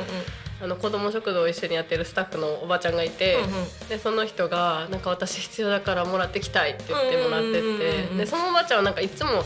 [0.67, 3.89] の子供食堂を一緒にやってるスタッフのおばちゃんがいて、うんうん。
[3.89, 9.45] でその人が「なんか私必要だからもらってきたい」って言ってもらってうんうんうんうんてでそのおばちゃんはなんかいつも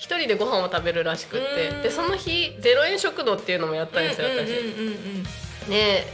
[0.00, 1.68] 一人でご飯を食べるらしくって。
[1.68, 1.82] うん。
[1.82, 4.50] でその日ゼロ円食堂っていうのもやったんですよ私。
[4.50, 5.24] うんうん
[5.68, 6.06] で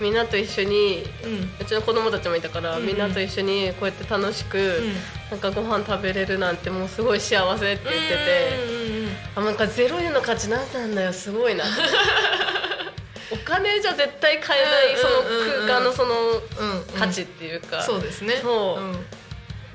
[0.00, 1.30] みんなと一緒にうん。
[1.30, 4.92] うんうちの子供たちもいたから、うんうんみんなと一緒にこうやって楽しく、うん。
[5.30, 8.56] なんかご飯食べれるなんてもうすごい幸せって言ってて。
[8.64, 8.88] うんうんうん
[9.36, 11.64] あなんかゼロ円の価値なんなんだよすごいな。
[13.30, 16.84] お金じゃ絶対買えないその空間のそのうんうん。
[16.98, 18.40] 価値っていうか、そうですね。
[18.42, 18.80] そう。
[18.80, 18.90] うん。
[18.90, 19.06] うん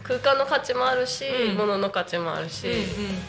[0.03, 1.55] 空間の価値もあるし、うん。
[1.55, 3.23] 物の価値もあるし、うん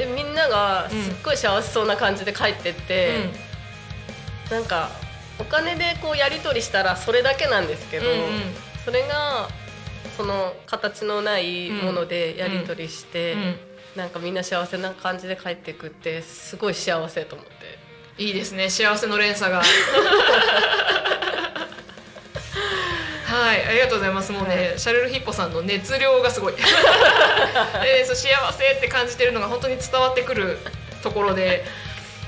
[0.00, 3.28] でみんながすっごい幸せそうな感じで帰ってって、
[4.50, 4.88] なんか
[5.38, 8.24] お金でこうやり取りしたらそれだけなんですけど、うんうん。
[8.82, 9.48] それが
[10.16, 13.56] その形のないものでやり取りして、うん。
[13.94, 17.52] なんかみんな幸せな感じで帰ってくってすごい幸せと思って。
[18.22, 18.70] いいですね。
[18.70, 19.62] 幸せの連鎖が
[23.30, 24.32] はいありがとうございます。
[24.32, 26.54] もうね、シャルルヒッポさんの熱量がすごい、
[27.86, 30.58] えーそう幸せって感じてるのが本当に伝わってくる
[31.04, 31.64] ところで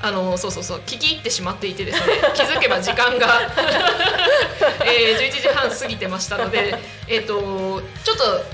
[0.00, 3.40] あのそうそうそう聞き入ってしまっていてですね 気づけば時間が、
[4.86, 8.44] えー、11時半過ぎてましたのでえっ、とちょっと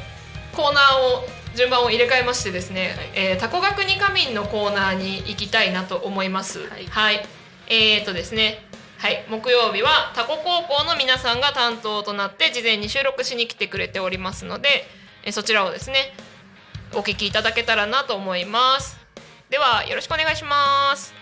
[0.55, 6.61] コーナーを順番を入れ替えましてですね、えータコ学に仮眠のコーナーに行きたいなと思います。
[6.91, 7.27] はい。
[7.67, 8.68] えー、とですね。
[8.99, 14.69] はい、木曜日はタコ高校の皆さんが担当となって事前に収録しに来てくれておりますので、
[15.25, 16.13] えーそちらをですね
[16.95, 18.99] お聞きいただけたらなと思います。
[19.51, 21.15] ではよろしくお願いします。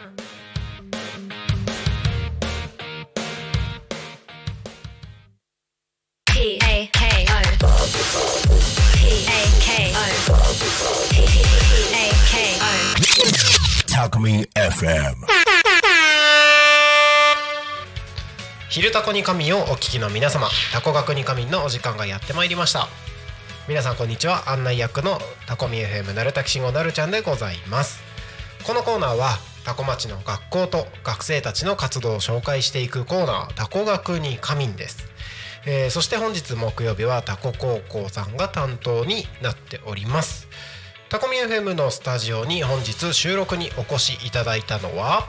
[13.89, 15.66] タコミン FM
[18.77, 22.89] 昼タコに神をお聞きの皆様タコ学に神のお時間がやってまいりました。
[23.67, 24.51] 皆さんこんにちは。
[24.53, 28.03] 案内役のタコミ FM なるたきしんごなるちゃんでございます。
[28.65, 35.09] このコーナーはタコ町の学校と学生たちの活動を紹介していくコーナータコ学に神です。
[35.65, 40.49] えーそして本日木曜日はタコ高校さんが担当になっております。
[41.09, 45.27] タコミ FM のスタジオに本日収録にお越しいただいたのは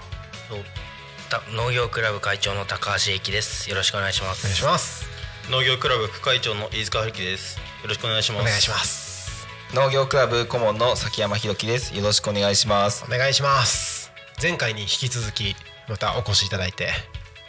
[1.53, 3.69] 農業クラブ会長の高橋英樹です。
[3.69, 4.45] よろしくお願いします。
[4.45, 5.05] お願いします。
[5.49, 7.57] 農業クラブ副会長の飯塚春樹です。
[7.83, 8.41] よろしくお願いします。
[8.41, 9.47] お願いします。
[9.73, 11.95] 農業クラブ顧問の崎山弘樹です。
[11.95, 13.03] よろしくお願いします。
[13.05, 14.11] お願いします。
[14.41, 15.55] 前回に引き続き
[15.89, 16.89] またお越しいただいて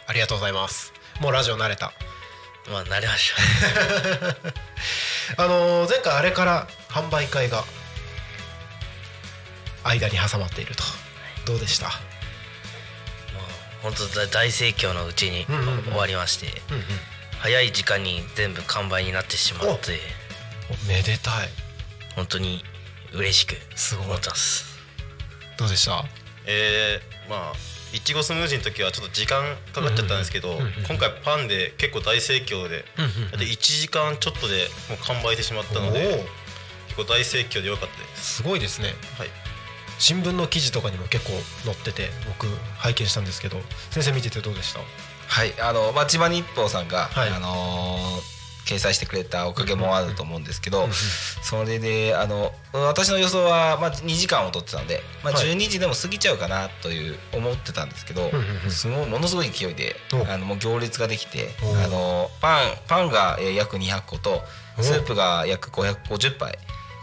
[0.07, 0.93] ありがとうございます。
[1.21, 1.93] もうラジオ慣れた。
[2.69, 3.33] まあ慣れまし
[5.37, 7.63] あのー前回あれから販売会が
[9.83, 10.83] 間に挟まっていると。
[11.45, 11.89] どうでした？
[13.81, 16.83] 本当大盛況のうちに終わりまして、うんうん。
[17.39, 19.99] 早い時間に全部完売になってしまって
[20.69, 21.49] おめでたい。
[22.15, 22.63] 本当に
[23.13, 24.05] 嬉しくすごい。
[24.07, 24.65] 思ってます。
[25.57, 26.03] どうでした？
[26.45, 27.53] えー、まあ
[27.95, 33.31] いちごスムージーの時はちょっと時間かかっちゃったんですけど、うんうんうん今回パンで結構大盛況で、うんうんうん。
[33.31, 36.23] だって1時間ちょっとでもう完売してしまったので
[36.87, 38.35] 結構大盛況で良かったです。
[38.37, 38.93] すごいですね。
[39.17, 39.29] はい。
[39.99, 41.33] 新聞の記事とかにも結構
[41.65, 43.57] 載ってて僕拝見したんですけど
[43.91, 44.79] 先生見ててどうでした？
[45.27, 47.29] はいあの、まあ、千葉日報さんが、はい。
[47.29, 50.87] あのー掲載してくれたおかげもあると思うんですけど、
[51.41, 55.47] それであの私の予想は、まあ、2時間を取ってたので、まあ、はい。
[55.47, 58.29] 12時でも過ぎちゃうかなという思ってたんですけど、
[58.69, 60.17] すごいものすごい勢いでお。
[60.31, 61.75] あのもう行列ができてお。
[61.83, 64.43] あのパンパンが、えー約200個と
[64.77, 64.83] お。
[64.83, 66.55] スープが約550杯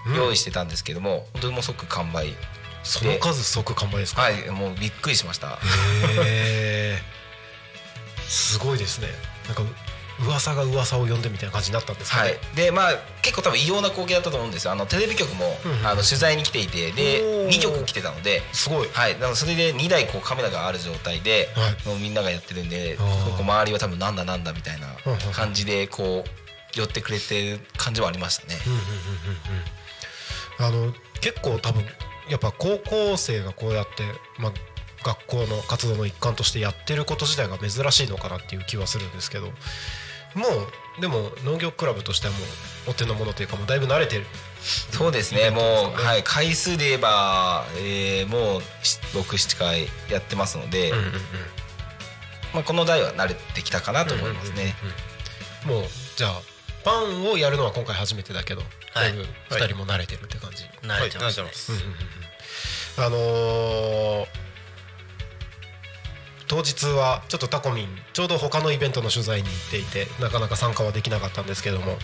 [0.06, 2.28] うん用意してたんですけども、本当にもう即完売
[2.86, 4.22] その数即完売ですか？
[4.22, 5.58] はいもうびっくりしました。
[5.58, 6.98] へえ
[8.28, 9.08] すごいですね。
[9.46, 9.62] なんか
[10.18, 14.72] 噂が噂を呼んでみたいな感じになったんですかね、はい、でまあ結構多分異様な光景だったと思うんですよ。
[14.72, 17.48] あのテレビ局も、うんうんあの取材に来ていてでおー。
[17.48, 18.42] 2局来てたので。
[18.52, 18.88] すごい。
[18.92, 21.98] はい、だからそれで2台こうカメラがある状態で、はい。
[21.98, 23.04] みんながやってるんでこ
[23.40, 24.88] う周りは多分なんだなんだみたいな
[25.32, 28.56] 感じでこう寄ってくれてる感じはありましたね。
[28.66, 30.86] うんうんうんうん。
[30.86, 31.84] あの結構多分
[32.28, 34.04] やっぱ高校生がこうやって、
[34.40, 34.52] まあ、
[35.04, 39.52] 学校の活動の一環としてやってること自体が珍しいのかなっていう気はするんですけども
[40.98, 42.38] うでも農業クラブとしてはも
[42.88, 44.26] うお手の物というかもうだいぶ慣れてる
[44.90, 45.50] そうですね。
[45.50, 45.62] もう、
[45.94, 48.60] はい、回数で言えば、えーもう
[49.16, 50.92] 67回やってますので、
[52.52, 54.74] まあ、この代は慣れてきたかなと思いますね。
[55.66, 55.84] もう
[56.16, 56.40] じゃあ
[56.86, 58.62] パンをやるのは今回初めてだけど、
[58.94, 59.08] はい。
[59.08, 59.12] だい。
[59.12, 61.50] ぶ2人も慣れてるって感じ、慣れてますね、はい。
[61.50, 61.72] 慣れてます
[62.98, 64.26] あのー
[66.48, 71.98] 当日はちょっとタコミンちょうど他のイベントの取材に行っていてなかなか参加はできなかったんですけども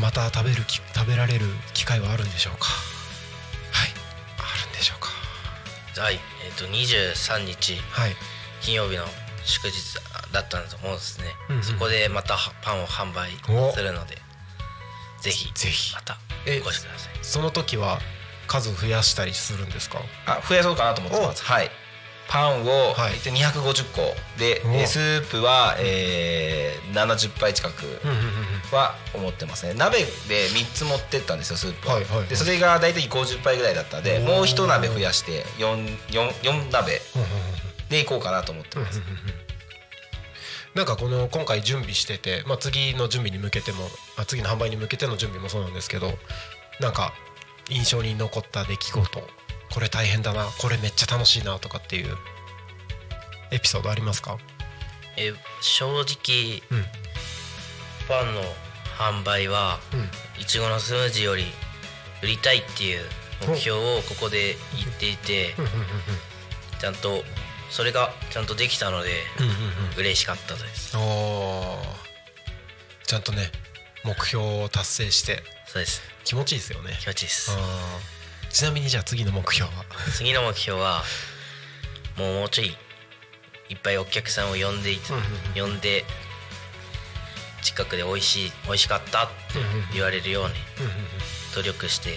[0.00, 2.64] また食べるき食べられる機会はあるんでしょうか？
[3.72, 3.90] はい。
[4.38, 5.10] あるんでしょうか？
[6.00, 6.14] はい。
[6.46, 8.16] えっ、と23日はい。
[8.62, 9.04] 金曜日の
[9.48, 9.74] 祝日
[10.32, 11.62] だったと思うんですね、うんうん。
[11.62, 13.72] そこでまたパンを販売お。
[13.72, 14.18] するので
[15.20, 15.94] ぜひぜひ。
[15.94, 17.12] またえお越しください。
[17.22, 17.98] その時は
[18.46, 19.98] 数増やしたりするんですか？
[20.26, 21.44] あ増やそうかなと思ってます。
[21.44, 21.70] はい。
[22.28, 23.16] パンをはい。
[23.16, 24.68] 一応250個で、お。
[24.74, 28.00] えースープは、えー、70杯近く
[28.70, 29.72] は思ってますね。
[29.74, 30.04] 鍋で
[30.50, 32.28] 3つ持ってったんですよスープは,、はいはいはい。
[32.28, 37.00] でそれが大体50杯ぐらいだったんでもう一鍋増やして 4, 4, 4鍋
[37.88, 39.00] でいこうかなと思ってます、
[40.74, 46.12] なんかこの今回準備してて、まあ、次の準備に向けてもあ次の販売に向けての準備もそうなんですけど
[46.80, 47.12] なんか
[47.70, 49.22] 印象に残った出来事
[49.70, 52.14] これ大変だなこれめっちゃ楽しいなとかっていう
[53.50, 54.38] エピソードありますか？
[55.16, 56.84] え正直、うん。
[58.06, 58.42] パンの
[58.98, 60.08] 販売はうん。
[60.40, 61.44] いちごのスムージーより
[62.22, 63.00] 売りたいっていう
[63.46, 65.54] 目標をここで言っていて
[66.78, 67.22] ちゃんと
[67.70, 69.10] それがちゃんとできたので
[69.96, 70.96] 嬉しかったです。
[70.96, 71.06] おー。
[73.06, 73.50] ちゃんとね
[74.04, 75.42] 目標を達成して。
[75.66, 76.02] そうです。
[76.24, 76.96] 気持ちいいですよね。
[77.00, 77.56] 気持ちいいです。
[78.50, 79.84] ちなみにじゃあ次の目標は？
[80.16, 81.02] 次の目標は
[82.16, 82.68] もうもうちょい
[83.68, 85.12] いっぱいお客さんを呼んでいつ
[85.54, 86.04] 呼んで
[87.62, 89.34] 近くで美味しい美味しかったって
[89.92, 90.54] 言われるように
[91.54, 92.14] 努力して売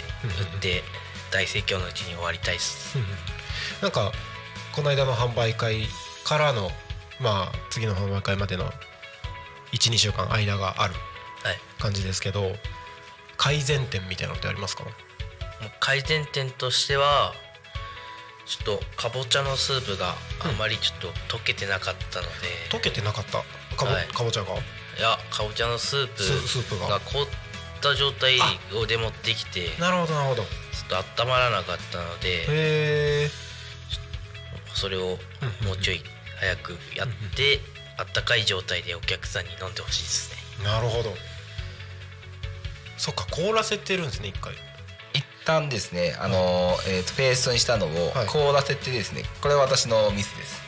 [0.58, 0.84] って
[1.32, 2.98] 大盛況のうちに終わりたいです。
[3.82, 4.14] なんか
[4.76, 5.84] この間の販売会
[6.24, 6.70] からの
[7.20, 8.66] まあ次の販売会までの
[9.74, 10.94] 12週間間がある
[11.44, 11.58] はい。
[11.80, 12.52] 感じですけど
[13.38, 14.84] 改善点みたいなのってありますか？
[15.80, 17.34] 改善点としては
[18.46, 20.16] ちょっとかぼちゃのスープがあ
[20.60, 22.32] まりちょっと溶けてなかったので、
[22.70, 23.40] 溶けてなかった？
[23.78, 24.08] かぼ,、はい。
[24.08, 24.54] かぼちゃが？
[24.54, 24.58] い
[25.02, 26.88] やかぼちゃのスープープが？
[26.88, 27.26] が凍っ
[27.82, 28.38] た状態
[28.80, 30.44] をで持ってきてちょなるほどなるほど。
[30.44, 33.30] へっと温まらなかったのでえ
[34.82, 35.18] それを
[35.64, 36.02] もうちょい
[36.40, 37.60] 早くやって
[37.98, 40.66] あったかい状態でお客さんに飲んでほしいですね。
[40.66, 41.14] なるほど。
[42.98, 44.54] そっか凍らせてるんですね一回。
[45.14, 48.28] 一旦ですねあの、えーとペーストにしたのをはい。
[48.28, 50.62] 凍らせてですねこれは私のミスです。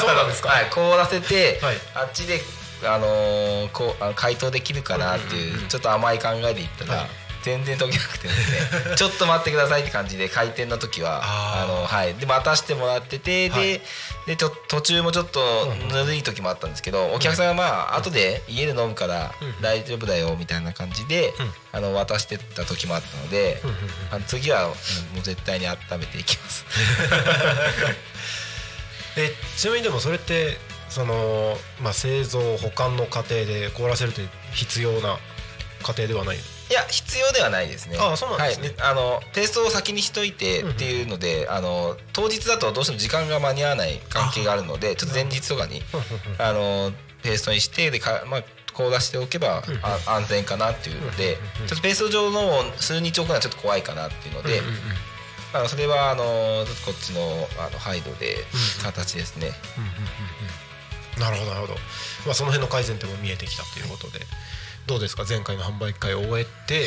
[0.00, 0.48] そうなんですか？
[0.54, 1.76] はい凍らせて、はい。
[1.94, 2.40] あっちで
[2.84, 7.08] あのーこうあの解凍できるかなっていう,、ちょっと甘い考えでいったら、はい
[7.42, 8.96] 全然溶けなくてですね。
[8.96, 12.14] ちょっと待ってくださいって感じで開店の時はあのはい。
[12.14, 13.62] で待たしてもらってて、はい。
[13.62, 13.80] で
[14.26, 21.32] でちょ途中もちょっとぬるい時もあったんですけど、お客さんがまあ後で家で飲むから大丈夫だよみたいな感じで、
[21.72, 23.60] あの渡してった時もあったので、
[24.10, 24.74] あの次はうんも
[25.18, 26.64] う絶対に温めていきます。
[29.16, 34.22] えちなみにでもそれってその、まあ、製造保管の過程で凍らせるって
[34.52, 35.18] 必要な
[35.82, 36.36] 過程ではない
[36.70, 37.98] いや必要ではないですね。
[37.98, 38.68] ああそうなんですね。
[38.78, 45.82] はい、あのペーストを先にしといてっていうので、あの当日だとどうしても時間が間に合わない関係があるので、ちょっと前日とかに
[46.38, 46.92] あの
[47.24, 48.42] ペーストにしてでかまあ
[48.72, 54.60] 凍らしておけばあ安全かなっていうので、ちょっとペースト状のを数日置くのはちょっと怖いかなっていうので、
[55.52, 57.20] あのそれはあのこっちの
[57.58, 58.36] あのハイドで
[58.84, 59.50] 形ですね。
[61.18, 61.74] なるほどなるほど、
[62.24, 64.20] まあ、その辺の改善点も見えてきたということで
[64.86, 65.24] どうですか？
[65.28, 66.86] 前回の販売会を終えて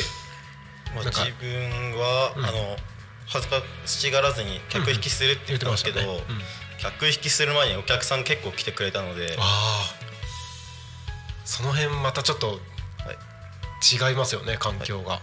[0.94, 2.76] まあ、自分は、あの
[3.26, 6.06] 恥ずかしがらずに客引きするって言ってたんですけど、うん。
[6.08, 6.14] うん。
[6.16, 6.32] 言って
[6.84, 9.36] ま客引きする前にお客さん結構来てくれたので。
[11.44, 12.60] その辺またちょっと
[13.82, 15.20] 違いますよね環境が、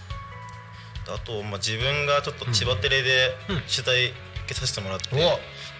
[1.07, 3.55] あと、まあ、自分がちょっと千葉テレでうん。
[3.61, 4.15] 取材受
[4.47, 5.37] けさせてもらって、おだか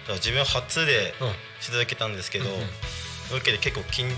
[0.08, 1.28] ら自分初でうん。
[1.60, 2.62] 取材受けたんですけど、うんうん。
[3.36, 4.08] 受けて結構緊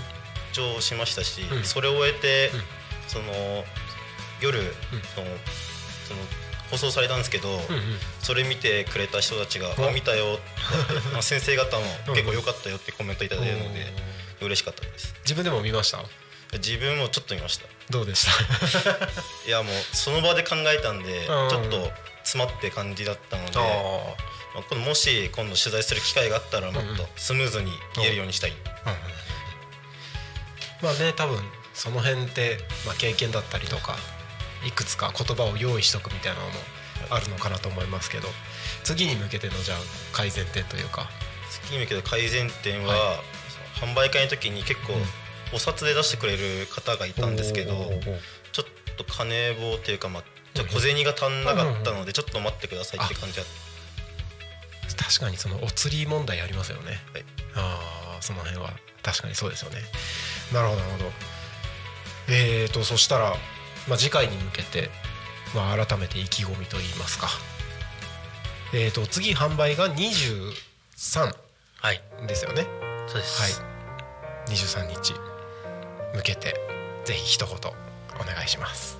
[0.55, 1.63] 張しましたし、うん。
[1.63, 2.63] それを終えて、うん。
[3.07, 3.65] その
[4.41, 4.59] 夜、
[5.15, 5.27] その
[6.07, 6.19] その
[6.71, 7.99] 放送されたんですけど、うんうん。
[8.21, 11.85] それ見てくれた人たちが「おあ見たよ」って まあ先生方も
[12.15, 13.93] 結構良かったよってコメントいただいたので
[14.41, 15.13] 嬉しかったです。
[15.23, 16.03] 自分でも見ました？
[16.53, 17.65] 自分もちょっと見ました。
[17.89, 18.91] どうでした？
[19.47, 21.35] いやもうその場で考えたんでちうん。
[21.35, 21.91] ょっと
[22.23, 28.53] 詰まって感じだったので、あまあ、もし今度取材する機会があったらもっとスムーズに言えるようにしたい、
[28.85, 28.95] あ、
[30.81, 31.39] まあね多分
[31.73, 33.95] その辺って、まあ、経験だったりとか
[34.65, 36.51] いくつか言葉を用意しとくみたいなのも
[37.09, 38.27] あるのかなと思いますけど
[38.83, 39.77] 次に向けてのじゃあ
[40.13, 41.09] 改善点というか。
[41.63, 43.23] 次に向けて改善点は、は
[43.77, 44.99] その販売会の時に結構うん。
[45.53, 47.73] お札で出してくれる方がいたんですけど
[48.51, 50.23] ちょっと金棒っていうかまあ
[50.55, 53.45] じゃあ小銭が足んなかったのでちょっと待ってくださいって感じだっ
[54.97, 57.25] 確かにそのお釣り問題ありますよね、はい。
[57.55, 58.73] ああその辺は。
[59.03, 59.77] 確かにそうですよね
[60.53, 61.11] なるほどなるほど。
[62.29, 63.35] えーとそしたら、
[63.87, 64.89] まあ、次回に向けて、
[65.53, 67.29] まあ、改めて意気込みといいますか。
[68.73, 70.51] えーと次販売が23
[71.81, 72.01] はい。
[72.27, 72.65] ですよね。
[73.07, 73.67] そうです、は
[74.47, 74.51] い。
[74.51, 75.13] 23日
[76.15, 76.55] 向けて
[77.03, 78.97] ぜひ一言お願いします。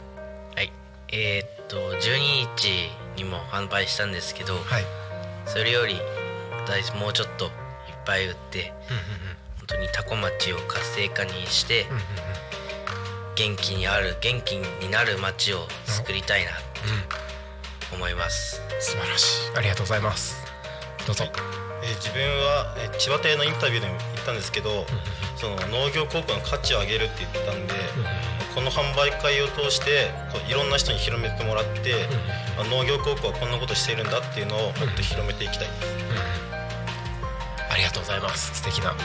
[0.56, 0.72] はい。
[1.12, 4.84] えーっと12日にも販売したんですけどはい。
[5.48, 6.00] それより
[6.68, 7.52] 大もうちょっといっ
[8.06, 8.74] ぱい売って
[9.68, 12.04] 本当にタコ町を活性化にしてうんうんうん。
[13.36, 16.52] 元気にある元気になる町を作りたいな
[17.90, 18.62] と思います。
[18.80, 19.58] 素晴らしい。
[19.58, 20.38] ありがとうございます。
[21.08, 21.26] どうぞ、
[21.84, 24.86] えー自分は、えー千葉亭のインタビューでも言ったんですけど
[25.36, 27.74] その農業高校の価値を上げるって言ってたんで
[28.56, 32.08] この販売会を通してこういろんな人に広めてもらって、
[32.56, 35.68] まあ農業高校はこんなことしているんだっていうのをもっと広めていきたい。
[37.70, 38.56] ありがとうございます。
[38.56, 38.96] 素敵な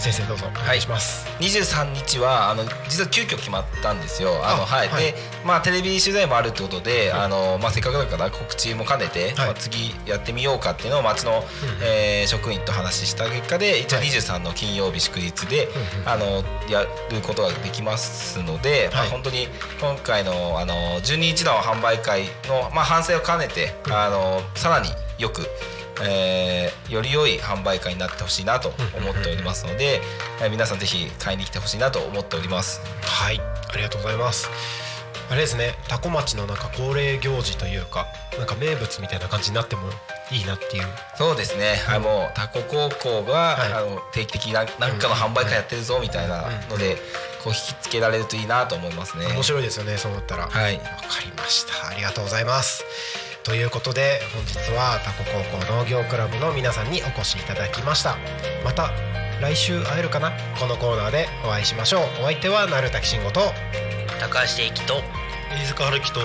[0.00, 4.30] 先生どうぞお願いします、23日はあの実は急遽決まったんですよ。
[4.42, 5.04] あのあはい、はい。
[5.04, 9.34] でまあテレビ取材もあるってことで、あのまあせっかくだから告知も兼ねて、はい。
[9.34, 11.44] まあ次やってみようかっていうのを町の、
[11.84, 14.06] えー職員と話した結果で一応はい。
[14.06, 15.68] 23の金曜日祝日で、
[16.06, 19.48] あのやることができますので、まあはい本当に
[19.80, 24.88] 今回のあの12日の販売会のまあ反省を兼ねて、あのさらに
[25.18, 25.46] よく。
[26.02, 30.00] えーより良い販売会になってほしいなと思っておりますので、
[30.42, 32.80] えー皆さんぜひ買いに来てほしいなと思っております。
[33.02, 33.40] はい。
[33.40, 34.48] ありがとうございます。
[35.30, 35.76] あれですね。
[35.88, 39.82] 多古町のなんか恒例行事というかなんか名物みたいな感じになっても
[40.32, 40.84] いいなっていう。
[41.16, 43.72] そうですね、はい、もうタコ高校が、はい。
[43.72, 46.96] あの定期的に何何かの販売会やってるぞみたいなので、
[47.44, 49.26] こう引きつけられるといいなと思いますね。
[49.26, 50.44] 面白いですよねそうなったら。
[50.44, 50.82] わ、はい、か
[51.24, 51.88] りました。
[51.88, 52.84] ありがとうございます
[53.42, 58.16] ということで本日はタコ高校農業クラブの皆さんにお越しいただきました
[58.64, 58.90] また
[59.40, 60.32] 来週会えるかな？
[60.58, 63.40] このコーナーでお会いしましょうお相手は鳴滝慎吾と
[64.20, 65.00] 高橋英樹と
[65.56, 66.20] 飯塚春樹と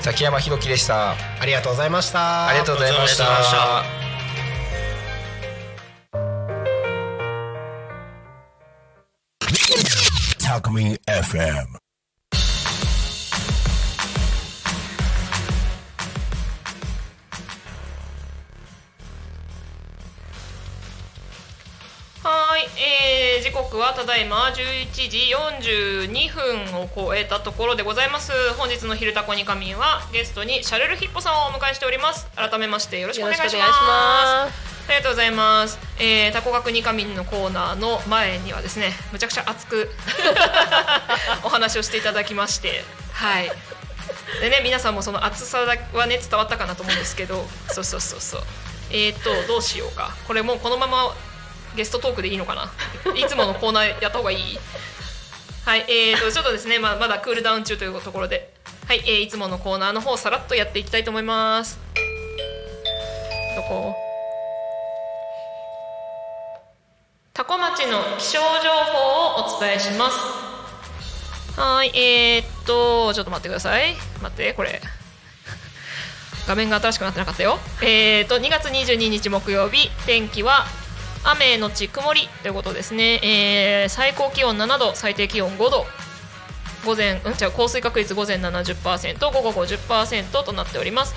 [0.00, 1.12] 崎山弘樹でした。
[1.12, 4.02] ありがとうございましたありがとうございましありがとうございました
[10.38, 10.60] た。
[10.60, 11.81] Talkme FM.
[23.52, 26.32] 時刻はただいま11時42
[26.72, 28.32] 分を超えたところでございます。
[28.56, 32.28] 本日の「昼タコに仮眠」はゲストにシャルルヒッポさんをお迎えしております。
[32.34, 33.54] 改めましてよろしくお願いします。
[33.58, 34.48] あ
[34.88, 39.94] りがとうございます、えー、タコ学に仮眠のコーナーの前にはですねむちゃくちゃ熱く
[41.44, 42.82] お話をしていただきまして。
[43.12, 43.52] はい。
[44.40, 45.58] でね皆さんもその熱さ
[45.92, 47.46] はね伝わったかなと思うんですけど。
[47.68, 48.42] そうそうそうそう。
[48.88, 50.16] えー、っとどうしようか。
[50.26, 51.14] これもうこのまま
[51.76, 52.72] ゲストトークでいいのかな？
[53.14, 54.58] いつものコーナーやった方がいい？
[55.64, 58.52] はいえー、とちょっとですね、まあ、まだクールダウン中というところで。
[58.88, 61.78] はい、えー、いつものコーナーの方さらっとやっていきたいと思います。
[63.56, 63.94] どこ？
[67.32, 70.18] タコ町の気象情報をお伝えします。
[71.58, 73.94] はいえー、っとちょっと待ってください。
[74.20, 74.80] 待ってこれ。
[76.46, 77.58] 画面が新しくなってなかったよ。
[77.82, 80.66] えー、と2月22日木曜日天気は
[81.24, 85.86] 雨のち曇りということですね、えー最高気温7度最低気温5度。
[86.84, 91.14] 午前うんじゃ降水確率午前70%午後50%となっております。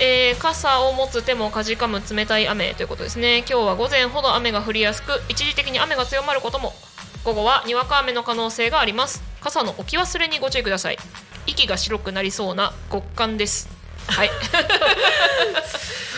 [0.00, 3.38] えー傘を持つ手もかじかむ冷たい雨ということですね。
[3.38, 6.74] 今日は午前ほど雨が降りやすく一時的に雨が強まることも
[7.22, 9.22] 午後はにわか雨の可能性があります。
[9.40, 10.98] 傘の置き忘れにご注意ください。
[11.46, 13.68] 息が白くなりそうな極寒です。
[14.08, 14.30] はい。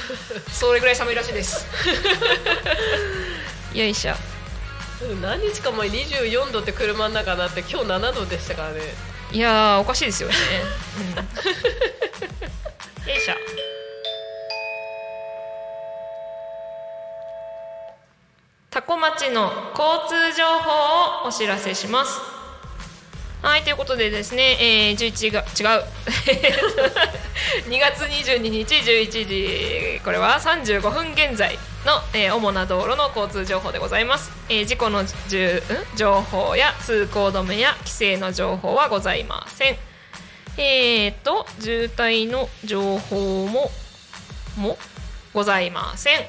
[0.51, 1.67] それぐらい寒いらしいです
[3.77, 4.15] よいしょ。
[5.03, 8.81] うん何日か前24度って車の中になって今日7度でしたからね。
[9.33, 10.35] いやーおかしいですよね、
[10.99, 11.03] う
[13.09, 13.35] ん、よいしょ。
[18.71, 22.19] タコ町の交通情報をお知らせします。
[23.43, 25.45] はいということでですね、えー、11が違
[25.79, 25.85] う。
[27.69, 30.01] 2月22日11時。
[30.05, 31.57] これは35分現在
[31.87, 35.63] の、えー主な道路の交通情報でございます、えー事故のじゅ
[35.95, 39.77] ん情報や通行止めや規制の情報はございません。
[40.59, 43.71] えー、と渋滞の情報も
[44.57, 44.77] も
[45.33, 46.27] ございません。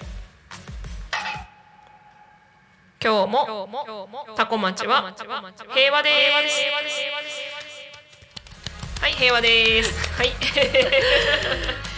[3.03, 3.69] 今日も
[4.35, 5.13] タコ町は
[5.73, 6.09] 平和で
[6.49, 7.86] す
[8.99, 10.09] はい平和です。
[10.17, 10.31] はい。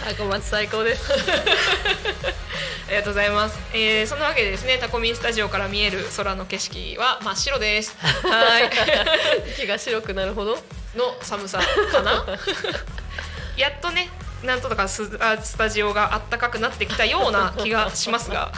[0.06, 1.12] あ小松最高です。
[2.88, 7.96] ありがとうございます、えー、そんなわけでですねタコミンスタジオから見える空の景色は真っ白です。
[7.98, 8.70] はい。
[9.56, 10.58] 息が白くなるほど。
[10.96, 11.60] の寒さ
[11.92, 12.26] かな。
[13.56, 14.10] やっとね
[14.42, 18.52] なんとかスあスタジオがあったかくなってきたような気がしますが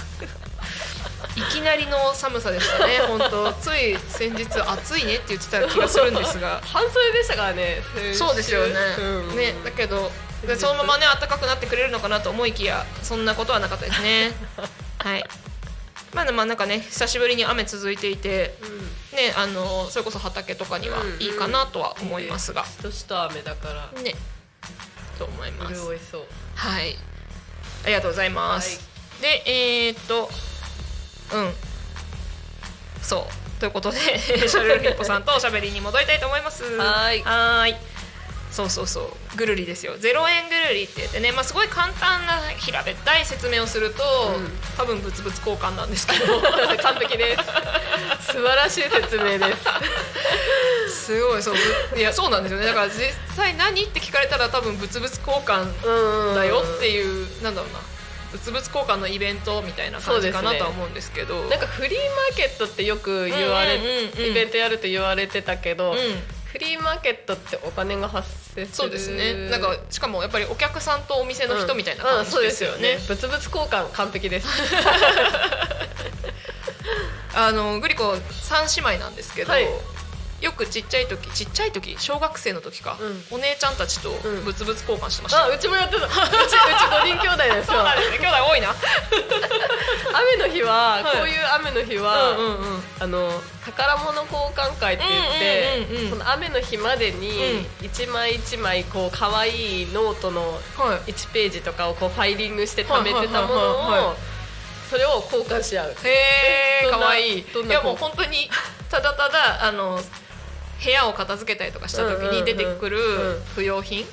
[1.37, 2.99] いきなりの寒さでしたね。
[3.09, 6.61] 本当つい先日暑いねって言ってた気がするんですが。
[6.65, 7.83] 半袖でしたからね
[8.15, 9.37] そうですよね、うん。
[9.37, 10.11] ねだけど
[10.47, 14.33] でそのままね暖かくなってくれるのかなと思いきやそんなことはなかったですね。
[14.99, 15.25] はい。
[16.13, 18.55] まあまあなんかね久しぶりに雨続いていて
[19.13, 24.03] ねあのそれこそ畑とかにはいいかなとは思いますが、しとしと雨だから。
[24.03, 24.15] ね。
[25.19, 25.75] と思います。
[25.75, 26.25] 潤いそう。
[26.55, 26.99] はい。
[27.85, 28.81] ありがとうございます、
[29.21, 30.31] でえー、っと
[31.33, 31.55] うん。
[33.03, 33.61] そう。
[33.61, 36.65] ということで シャルルヒッポさんとおしゃべりに戻りたいと思います。
[36.65, 37.23] はい。
[37.23, 37.77] はーい。
[38.51, 39.37] そうそうそう。
[39.37, 39.95] ぐるりですよ。
[39.97, 44.03] 0円ぐるりって言ってね、まあ、すごい簡単な平べったい説明をすると、
[44.77, 46.39] 多分物々交換なんですけど
[46.83, 47.45] 完璧です。
[48.33, 49.57] 素晴らしい説明で
[50.89, 51.07] す。
[51.07, 51.55] すごいそう。
[51.95, 52.67] ぶいやそうなんですよね。
[52.67, 57.79] だから実際何って聞かれたら多分物々交換だよっていう、なんだろうな
[58.33, 61.45] 物々交換のイベントみたいな感じかなとは思うんですけど。
[61.49, 65.97] なんかフリーマーケットってよく言われ、うんうんイベントやると言われてたけど、うん。
[66.53, 68.75] フリーマーケットってお金が発生する。
[68.75, 69.49] そうですね。
[69.51, 73.29] なんかしかもやっぱりお客さんとお店の人みたいな感じですよね,、うんうんそうですよね。
[73.29, 74.49] 物々交換完璧です。
[77.35, 79.67] あのグリコ三姉妹なんですけど、はい
[80.43, 81.97] よくちっちゃい時ちっちゃい時？
[81.99, 82.99] 小学生の時か、
[83.31, 84.13] うお姉ちゃんたちとん。
[84.45, 85.47] 物々交換してました。
[85.47, 86.07] よ、あうちもやってた。
[86.07, 88.19] うち うち5人兄弟ですよそうなんですね。
[88.19, 88.75] 兄弟多いな。
[90.13, 91.05] 雨の日は、はい。
[91.05, 92.85] こういう雨の日は、うんうんうん。
[92.99, 101.13] あの宝物交換会って言って、うんうんうんうんその雨の日までに一枚一枚こう可愛いノートのはい。
[101.13, 103.61] 1ページとかをこうファイリングして貯めてたもの
[104.11, 104.17] を
[104.91, 105.97] それを交換し合う。
[106.03, 107.39] へえかわい。
[107.39, 108.51] いいやもう本当に
[108.91, 110.03] ただただあの
[110.85, 112.99] 部屋を片付けたりとかした時に出てくる
[113.55, 114.05] 不要品、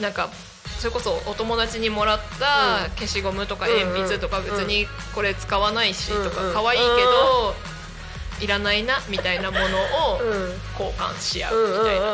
[0.00, 0.30] なんか
[0.78, 7.54] それこそお友達にもらった消しゴムとか鉛筆とか別にこれ使わないしとか可愛いけど
[8.40, 9.64] いらないなみたいなもの
[10.16, 10.52] をうん。
[10.72, 12.06] 交換し合うみたいな。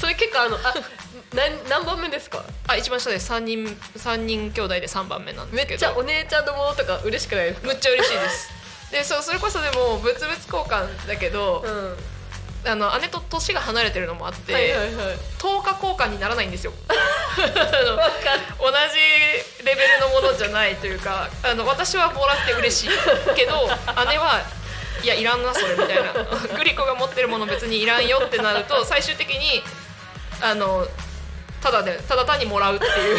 [0.00, 0.74] それ結構あのあ
[1.34, 2.42] 何何番目ですか？
[2.66, 3.30] あ一番下です。
[3.30, 5.76] 3人三人兄弟で3番目なんですけど。
[5.76, 7.66] めっちゃお姉ちゃんのものとか嬉しくないですか？
[7.68, 8.48] むっちゃ嬉しいです。
[8.90, 11.96] でそうそれこそでも物々交換だけど、うん
[12.64, 14.88] あの姉と年が離れてるのもあって、はいはいはい。
[15.38, 16.72] 10日交換にならないんですよ。
[16.88, 16.94] 同
[17.38, 17.44] じ
[19.64, 22.90] レベルのものじゃないというかあの私はもらって嬉しい
[23.36, 23.68] けど
[24.10, 24.40] 姉は
[25.02, 26.12] いやいらんなそれみたいな。
[26.56, 29.62] グリコが持ってるもの別にいらんよってなると最終的に
[30.40, 30.86] あの
[31.60, 33.18] ただでただ単にもらうっていう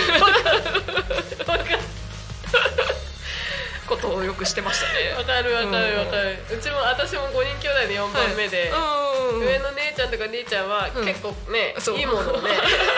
[3.89, 5.17] ことをよくしてましたね。
[5.17, 6.37] わかるわかるわかる。
[6.53, 9.33] うちも私も5人兄弟で4番目で、はい。
[9.33, 9.39] うん。
[9.39, 11.05] うんうん上の姉ちゃんとか兄ちゃんはうん。
[11.05, 11.97] 結構ね、そう。
[11.97, 12.49] いいものをね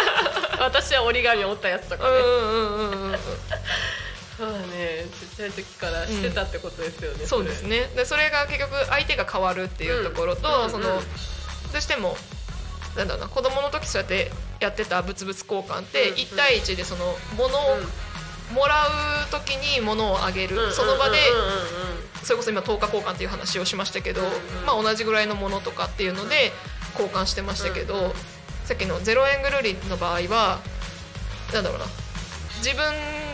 [0.59, 3.19] 私は折り紙折ったやつとかね、うんうんうんうんうん。
[4.37, 5.05] そうだね。
[5.19, 7.89] ちっちゃい時からしてたってことですよね、そうですね。
[7.95, 11.01] でそれが結局相手が変わるっていうところと、うんうんその
[11.71, 12.17] どうしても
[12.97, 16.15] なんだろうな子供の時そうやってやってた物々交換ってうんうん。
[16.15, 17.77] 1対1でその物を
[18.53, 21.17] もらう時に物をあげる、うんその場で
[22.23, 24.33] それこそ今10日交換っていう話をしましたけど、うんうん
[24.65, 26.51] まあ、同じぐらいのものとかっていうので
[26.93, 28.13] 交換してましたけど、
[28.65, 30.59] さっきの0円ぐるりの場合は
[31.53, 31.85] なんだろうな。
[32.63, 32.93] 自分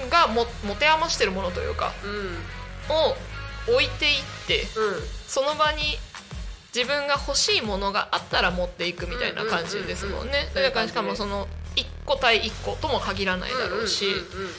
[0.10, 3.74] がも持て余してるものというかうん。
[3.74, 4.68] を置いていってうん。
[5.28, 5.82] その場に
[6.74, 10.50] 自分が欲しいものがあったら持っていくみたいな感じですもんね。
[10.54, 14.52] だからしかもその1個対1個とも限らないだろうし、うんうんうん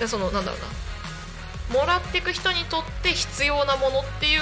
[0.00, 1.80] でそのなんだろうな。
[1.80, 4.40] もらっていく人にとって必要なものっていう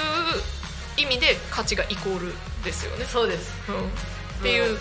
[0.97, 2.33] 意味で価値がイコール
[2.63, 3.05] ですよね。
[3.05, 3.53] そうです。
[3.69, 4.79] うん、っていう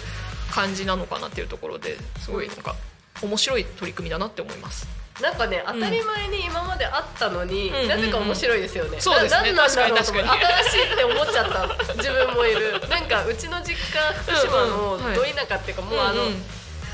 [0.51, 2.75] 感じなのかなっていうところですごいなんか
[3.23, 4.89] 面白い取り組みだなって思います。
[5.21, 7.89] なんかね当たり前に今まであったのに、うん。
[7.89, 9.53] なぜか面白いですよね、そうですね。
[9.53, 12.81] ななんだろうと思新しいって思っちゃった自分もいる。
[12.89, 16.43] なんかうちの実家福島のど田舎っていうか、もうあの、うんうん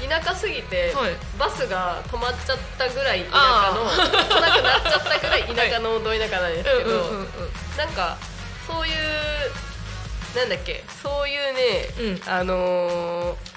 [0.09, 1.17] 田舎すぎて、はい。
[1.39, 7.27] バスが止まっちゃったぐらい田舎のあ来なくなっちゃったぐらい田舎のど田舎なんですけど、うんうんうんうん。
[7.77, 8.17] なんか
[8.67, 8.95] そういう
[10.37, 12.33] なんだっけそういうね、うん。
[12.33, 13.55] あのー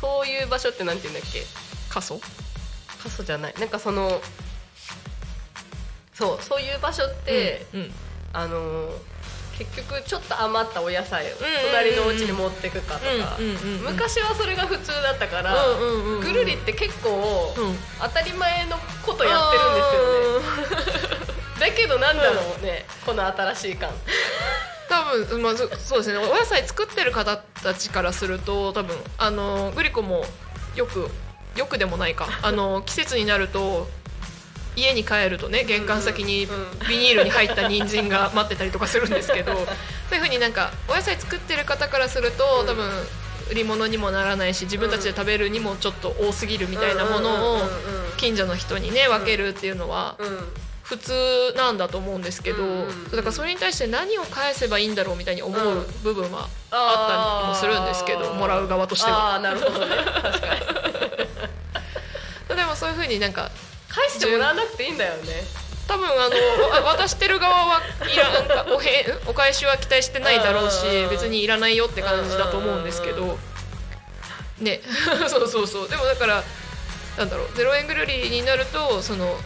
[0.00, 1.42] そういう場所ってなんて言うんだっけ
[1.88, 2.20] 過疎？
[3.02, 3.54] 過疎じゃない。
[3.58, 4.20] なんかその
[6.14, 7.92] そうそういう場所って、うんうん。
[8.32, 8.92] あの
[9.58, 11.38] 結局ちょっと余ったお野菜をんうん
[11.72, 13.36] 隣のお家に持ってくかとか。
[13.38, 13.92] うんうんうんうん。
[13.92, 16.20] 昔はそれが普通だったからうんうんうんうん。
[16.20, 17.76] ぐるりって結構うん。
[18.00, 21.38] 当たり前のことやってるんですよね。
[21.58, 23.90] だけどなんだろうねこの新しい感。
[24.88, 26.18] 多分、まあ、そそうですね。
[26.18, 30.24] お野菜作ってる方たちからすると多分あのグリコも
[30.76, 31.10] よく
[31.56, 32.28] よくでもないか。
[32.42, 33.88] あの季節になると
[34.78, 36.46] 家に帰るとね玄関先に
[36.88, 39.60] ビニールに入った人参が待ってたりとかするんですけど そ
[40.12, 42.90] ういうふうになんかお野菜作ってる方からすると多分
[43.50, 47.60] 売り物にもならないし自分たちで食べるにもちょっと多すぎるみたいなものを
[48.16, 50.16] 近所の人にね分けるっていうのは
[50.82, 59.38] 普通なんだと思うんですけど、だからそれに対して何を返せばいいんだろうみたいに思う部分はあったりもするんですけど、もらう側としては。
[59.38, 59.96] なるほどね。
[59.96, 60.60] 確かに。
[62.56, 63.50] でもそういうふうになんか
[63.88, 65.68] 返してもらわなくていいんだよね。
[65.86, 67.80] 多分あのわ渡してる側は
[68.12, 71.10] いらなんかおへお返しは期待してないだろうしうん。
[71.10, 73.38] 別にいらないよって感じだと思うんですけど。
[74.58, 74.82] ね。
[75.28, 75.88] そうそうそう。
[75.88, 76.44] でもだから
[77.16, 77.46] なんだろう。
[77.48, 79.38] 0円ぐるりになるとその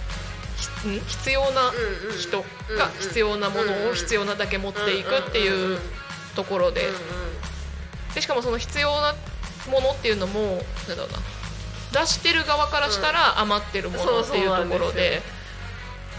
[1.06, 1.72] 必要な
[2.18, 2.44] 人
[2.76, 5.80] が必要なものを必要なだけ持っていくっていう
[6.34, 6.88] ところで。
[8.14, 9.14] でしかもその必要な
[9.70, 11.18] ものっていうのもなんだろうな
[11.92, 15.22] 出してる側からしたら余ってるものっていうところで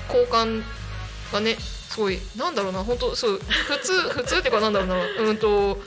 [0.07, 0.63] 交換
[1.31, 4.95] がねすごいなんだろうな本当そう普通 普通っていうかなんだろうな
[5.29, 5.81] うんと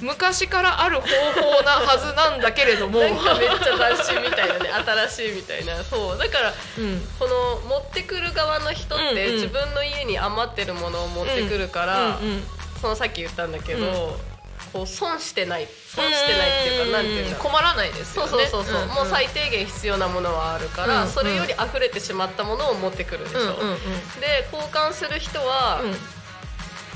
[0.00, 4.70] 昔からある方法なはずなんだけれども、めっちゃ雑誌みたいなね
[5.08, 5.82] 新しいみたいな。
[5.82, 12.42] そうだからうん、この持ってくる側の人って自分の家に余ってるものを持ってくるから、うんうん。
[12.80, 14.27] そのさっき言ったんだけど、うん
[14.72, 18.44] こう損してない損してないっていうかなんていうんだろう困らないですそよね。
[18.44, 18.94] うそうそうそう、んん。
[18.94, 21.08] もう最低限必要なものはあるから、うん。
[21.10, 23.78] それより溢れてしまったものを持ってくるでしょ、うんうんうん。
[24.20, 26.17] で交換する人は、うん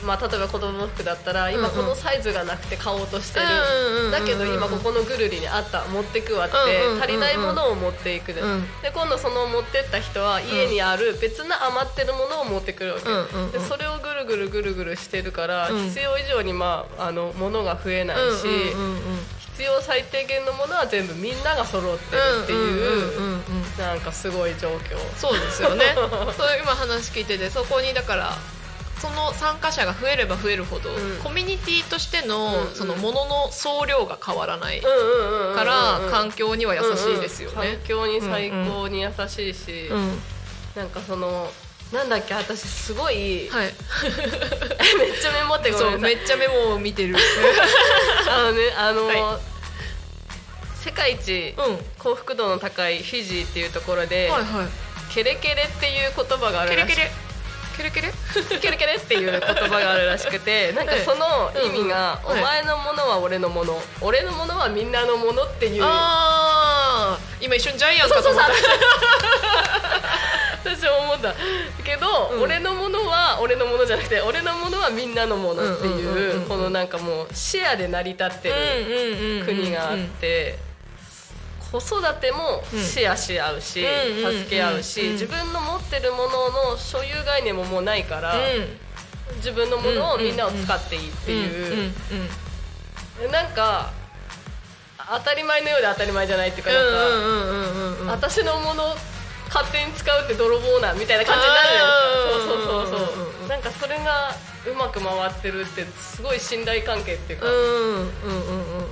[0.05, 6.57] まあ、例えば子供の服だったら今このサイズがなくて買おうとしてる、うんうんだけど今ここのぐるりにあった持ってくわって、
[7.01, 8.63] 足りないものを持っていくで,、うん。
[8.83, 15.85] で今度その持ってった人は家にある別な余ってるものを持ってくるわけ、うんうんうんでそれをぐるぐるぐるぐるしてるから、うん。
[15.87, 18.99] 必要以上に、まあ、あの物が増えないし、うんうんうんうん。
[19.53, 24.97] 必要最低限のものは全部みんなが揃ってるっていう,、なんかすごい状況。
[25.17, 25.95] そうですよね。
[26.37, 28.37] そういう今話聞いててそこにだから
[29.01, 30.95] その参加者が増えれば増えるほど、ん。
[31.23, 32.75] コミュニティとしての、うんうん。
[32.75, 34.81] そのものの総量が変わらない。
[34.81, 35.65] かうんうんうんうんうん。
[35.65, 37.57] ら、環境には優しいですよね。
[37.57, 37.87] うんうん環。
[37.87, 40.19] 境に最高に優しいし、うん
[40.75, 41.51] なんかその
[41.93, 43.67] なんだっけ私すごい、はい、
[44.99, 47.15] めっちゃメモってごそうめっちゃメモを見てる。
[48.27, 49.39] あのねあの、は
[50.83, 55.15] 世界一うん、幸福度の高いフィジーっていうところで、はいはい。
[55.15, 57.32] ケレケレっていう言葉があるらしケレケレ。
[57.73, 58.13] ケレケレ。
[58.13, 63.81] くケレケレっていう言葉があるらしくて なんかその意味が、お前のものは俺のもの。
[64.01, 65.83] 俺のものはみんなのものっていう。
[65.85, 68.51] ああ、今一瞬ジャイアンかと思った。
[70.65, 71.35] 私は思った。
[71.83, 72.43] けど、うん。
[72.43, 80.59] 俺のものは俺のものじゃなくて俺のものはみんなのものっていうこのなんかもうシェアで成り立ってる国があって
[81.73, 85.13] 子育てもシェアし合うし助け合うしうん。
[85.13, 89.37] 自分の持ってるものの所有概念ももうないからうん。
[89.37, 91.37] 自分のものをみんなを使っていいってう。
[91.37, 93.91] んううなんか
[95.11, 96.79] 当たり前のようで当たり前じゃないっていうかな
[98.05, 98.13] んか。
[98.13, 98.95] 私のもの
[99.49, 102.53] 勝手に使うって泥棒なみたいな感じになるじゃないですか。
[102.53, 103.07] そうそうそう
[103.41, 103.49] そう。
[103.49, 104.35] なんかそれが
[104.67, 108.87] うまく回ってるってすごい信頼関係っていうか、うんうんうんうんうん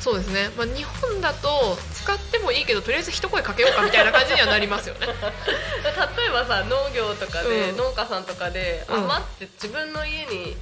[0.00, 5.06] そうですね、まあ、日本だと使ってもいいけどとりあえず一声かけようかみたいな感じにはなりますよね。
[5.06, 7.76] 例えばさ農業とかで、うん。
[7.76, 9.04] 農家さんとかでうん。
[9.04, 10.56] 余って自分の家に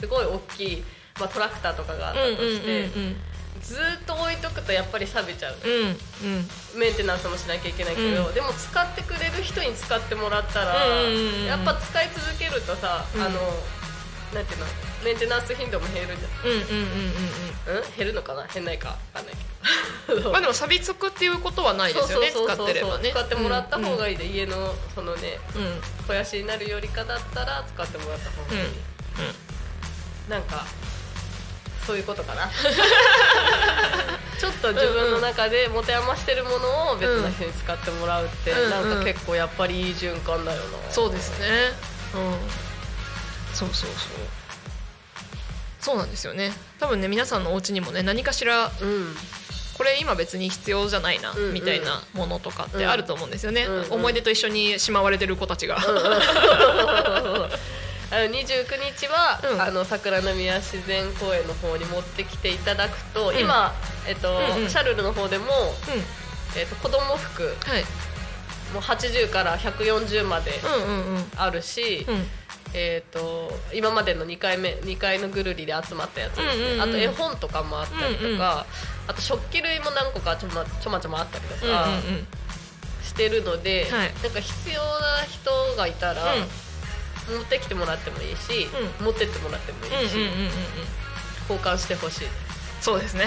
[0.00, 0.84] すごい大きい、
[1.20, 3.20] まあ、トラクターとかがあったとして、うん
[3.60, 5.98] ずーっと置いとくとやっぱり錆びちゃう、うんうん。
[6.78, 8.34] メンテナンスもしなきゃいけないけど、うん。
[8.34, 10.74] でも使ってくれる人に使ってもらったら、
[11.44, 13.22] やっぱ使い続けるとさ、うん。
[13.22, 13.40] あの
[14.34, 14.66] なんていうの
[15.04, 16.52] メンテナンス頻度も減るじうん。
[16.52, 17.02] うんうんうん
[17.68, 18.46] うんゃん、うん、減るのかな？
[18.46, 18.88] 減んないか？
[18.88, 19.34] わかんない
[20.06, 20.30] けど。
[20.32, 23.10] まあでも錆びつくっていうことはないですよね使ってればね。
[23.10, 25.62] 使ってもらった方がいいいいで、家のそのねうん。
[25.62, 28.68] うん肥やしになるよりかだったら使ってもらった方がいい、
[30.30, 30.64] なんか
[31.86, 32.48] そういうことかな？
[34.38, 38.70] ちょっと自分の中で持て余してるものを別な人に使ってもらうって、うん。
[38.70, 40.90] なんか結構やっぱりいい循環だよな。
[40.90, 41.46] そうですね。
[42.14, 42.67] うん
[43.58, 43.90] そうそうそう。
[45.80, 46.52] そうなんですよね。
[46.78, 49.14] 多分ね皆さんのお家にもね何かしらうん。
[49.76, 53.92] これ今別に必要じゃないなみたいなものとかってあると思うんですよね、うんうん。
[53.92, 55.82] 思い出と一緒にしまわれてる子たちが、 あ
[58.10, 58.66] の29
[58.98, 59.62] 日は、うん。
[59.62, 63.38] あの桜の宮自然公園の方に持ってきていただくと、ん。
[63.38, 63.72] 今、
[64.08, 64.68] えっとうんうん。
[64.68, 66.04] シャルルの方でも、うん。
[66.58, 67.84] えっと子供服はい。
[68.74, 71.30] もう80から140までうんうんうん。
[71.36, 72.28] あるし、うん
[72.74, 78.38] えっと今までの2回目2回のぐるりで集まったやつですね、うんうんうんあと絵本とかもあったりとか、うんうん
[79.08, 81.88] あと食器類も何個かちょまちょまちょまあったりとうんうんか
[83.08, 84.12] してるので、はい。
[84.22, 86.40] なんか必要な人がいたら、うん。
[87.36, 88.68] 持ってきてもらってもいいし、
[89.00, 90.50] う持ってってもらってもいいし、うんうんうんうんうん。
[91.48, 92.20] 交換してほしい。
[92.20, 92.47] です
[92.80, 93.26] そうですね。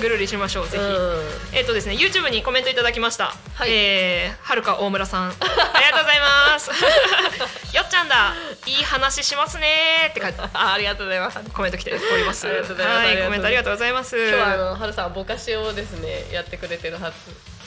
[0.00, 1.22] ぐるりしましょうぜひ、うん。
[1.52, 3.70] えっ、とですね YouTube にコメントいただきました、はい。
[3.70, 5.30] えーはるか大村さん。
[5.32, 6.70] ありがとうございます。
[7.76, 8.32] よっちゃんだ。
[8.66, 10.08] いい話しますね。
[10.10, 11.38] って書いてあありがとうございます。
[11.52, 12.46] コメント来ております。
[12.46, 13.06] ありがとうございます。
[13.06, 14.16] はいコメントありがとうございます。
[14.16, 17.16] 今日はあの春さんぼかしをですねやってくれてるはず。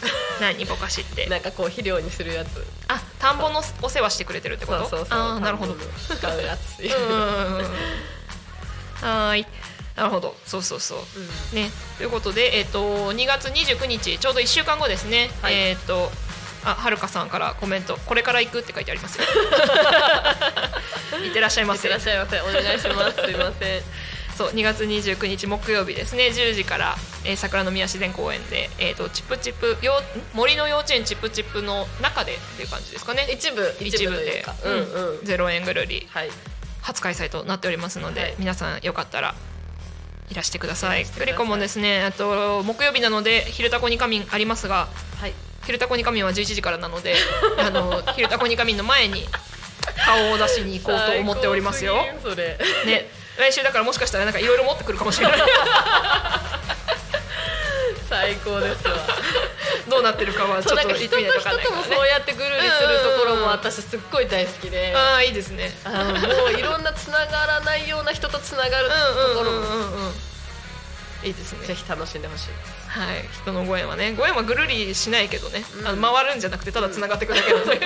[0.42, 0.66] 何？
[0.66, 1.28] ぼかしって。
[1.28, 2.66] なんかこう肥料にするやつ。
[2.88, 4.80] あ田んぼのお世話してくれてるってこと？
[4.82, 5.20] そうそうそう。
[5.20, 5.76] あーなるほど。
[5.76, 6.82] 使うやつ
[9.06, 9.46] はーい
[10.02, 10.36] なるほど。
[10.48, 11.70] そうそうそう、ね。
[12.00, 15.54] ということでえっ、と2月29日ちょうど1週間後ですね、はい。
[15.54, 16.10] えっ、と
[16.66, 17.98] あはるかさんからコメント。
[18.08, 19.26] これから行くって書いてありますよ。
[21.24, 21.88] いってらっしゃいませ。
[21.88, 22.42] いってらっしゃいませ。
[22.42, 23.22] お願いします。
[23.22, 23.84] すいません。
[24.36, 26.30] そう2月29日木曜日ですね。
[26.30, 33.28] 10時から、えー桜の宮自然公園で、えー、とチップチップよん森の幼稚園チップチップの中でっていう感じですかね。
[33.32, 34.56] 一部一部というか。
[34.64, 35.20] うんうん。
[35.20, 36.32] 0円ぐるりはい。
[36.82, 38.36] 初開催となっておりますので、はい。
[38.40, 39.36] 皆さんよかったら
[40.32, 41.02] いらしてください。
[41.02, 41.26] いらしてください。
[41.26, 44.88] グリコもですねあと木曜日なので「昼タコに仮眠」ありますが
[45.20, 45.34] はい
[45.66, 47.16] 「昼タコに仮眠」は11時からなので
[47.58, 49.28] あの 昼タコに仮眠の前に
[50.06, 52.06] 顔を出しに行こうと思っておりますよ。
[52.24, 53.10] すね。
[53.38, 55.40] 来週だからもしかしたらなんかいろいろ持ってくるかもしれない。
[58.10, 58.94] 最高ですわ
[59.92, 64.94] どうなってるかはちょっと人と人ともそうやってぐるりするところも私すっごい大好きで。
[64.96, 65.70] ああいいですね。
[65.84, 66.20] あのも
[66.56, 68.94] ういろんなつながらないような人とつながると
[69.38, 69.58] ころも。
[69.58, 69.68] うんう
[70.10, 70.14] ん
[71.24, 71.68] いいですね。
[71.68, 72.48] ぜひ楽しんでほしい。
[72.88, 73.18] はい。
[73.44, 77.80] 人のご縁はねご縁はぐるりしないけどね、あの回るんじゃなくてただつながっていくだけなので、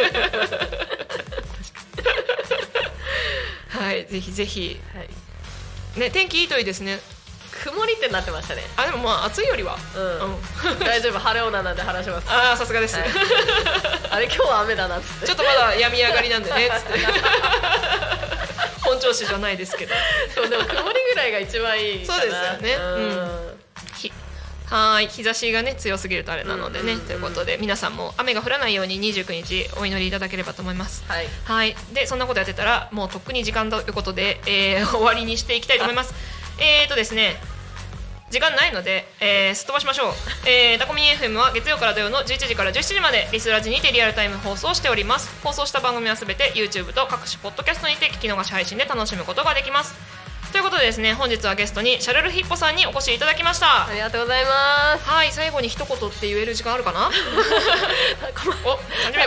[3.68, 4.06] はい。
[4.06, 4.80] ぜひぜひ。
[4.96, 5.10] はい。
[6.00, 7.02] ね天気いいといいですね
[7.66, 8.62] 曇りってなってましたね。
[8.78, 9.76] あでもまあ暑いよりは。
[9.96, 10.78] うん。
[10.86, 12.28] 大丈夫晴れ女なんで話します。
[12.30, 13.10] ああさすがです、はい。
[14.12, 15.26] あれ今日は雨だなっつって。
[15.26, 17.00] ちょっとまだ病み上がりなんでねつって。
[18.86, 19.96] 本調子じゃないですけど。
[20.36, 22.76] そうでも曇りぐらいが一番いいそうですよね。
[22.76, 23.60] うん。
[23.98, 24.14] ひ
[24.68, 25.08] はーい。
[25.08, 26.90] 日差しがね強すぎるとあれなのでね、うん。
[26.90, 31.04] うんうんということで皆さんも雨が降らないように29日お祈りいただければと思います。
[31.08, 31.28] はい。
[31.46, 31.76] はい。
[31.94, 36.14] でそんなことやってたらもうとっくに時間ということで、えー終わりにしていきたいと思います。
[36.60, 37.42] えーとですね
[38.36, 40.14] 時間ないので、えーすっ飛ばしましょう、
[40.46, 45.42] えー、タコミン FM は月曜から土曜の11時から17時までリスラジにてリアルタイム放送しております。
[45.42, 49.96] 放送した番組はすべて YouTube と各種ポッドキャストにて聞き逃し配信で楽しむことができます。
[50.52, 53.88] ということでですね本日はゲストにシャルルヒッポさんにお越しいただきました。
[53.88, 55.10] ありがとうございます。
[55.10, 57.08] はい最後に一言って言える時間あるかな？
[57.08, 57.16] お30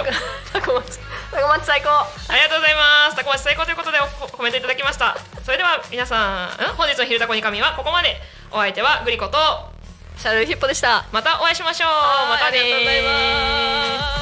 [0.04, 0.12] 秒
[0.52, 0.98] タコ町
[1.32, 1.88] タコ町最高。
[1.88, 3.16] ありがとうございます。
[3.16, 5.16] タコ町最高ということでおコメントいただきました。
[5.44, 6.74] それでは皆さん、ん？
[6.76, 8.20] 本日の昼タコに神はここまで。
[8.50, 9.38] お相手はグリコと
[10.16, 11.06] シャルルヒッポでした。
[11.12, 11.88] またお会いしましょう。
[12.28, 14.17] またねありがとうございます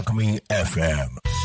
[0.00, 1.40] Alchemy FM.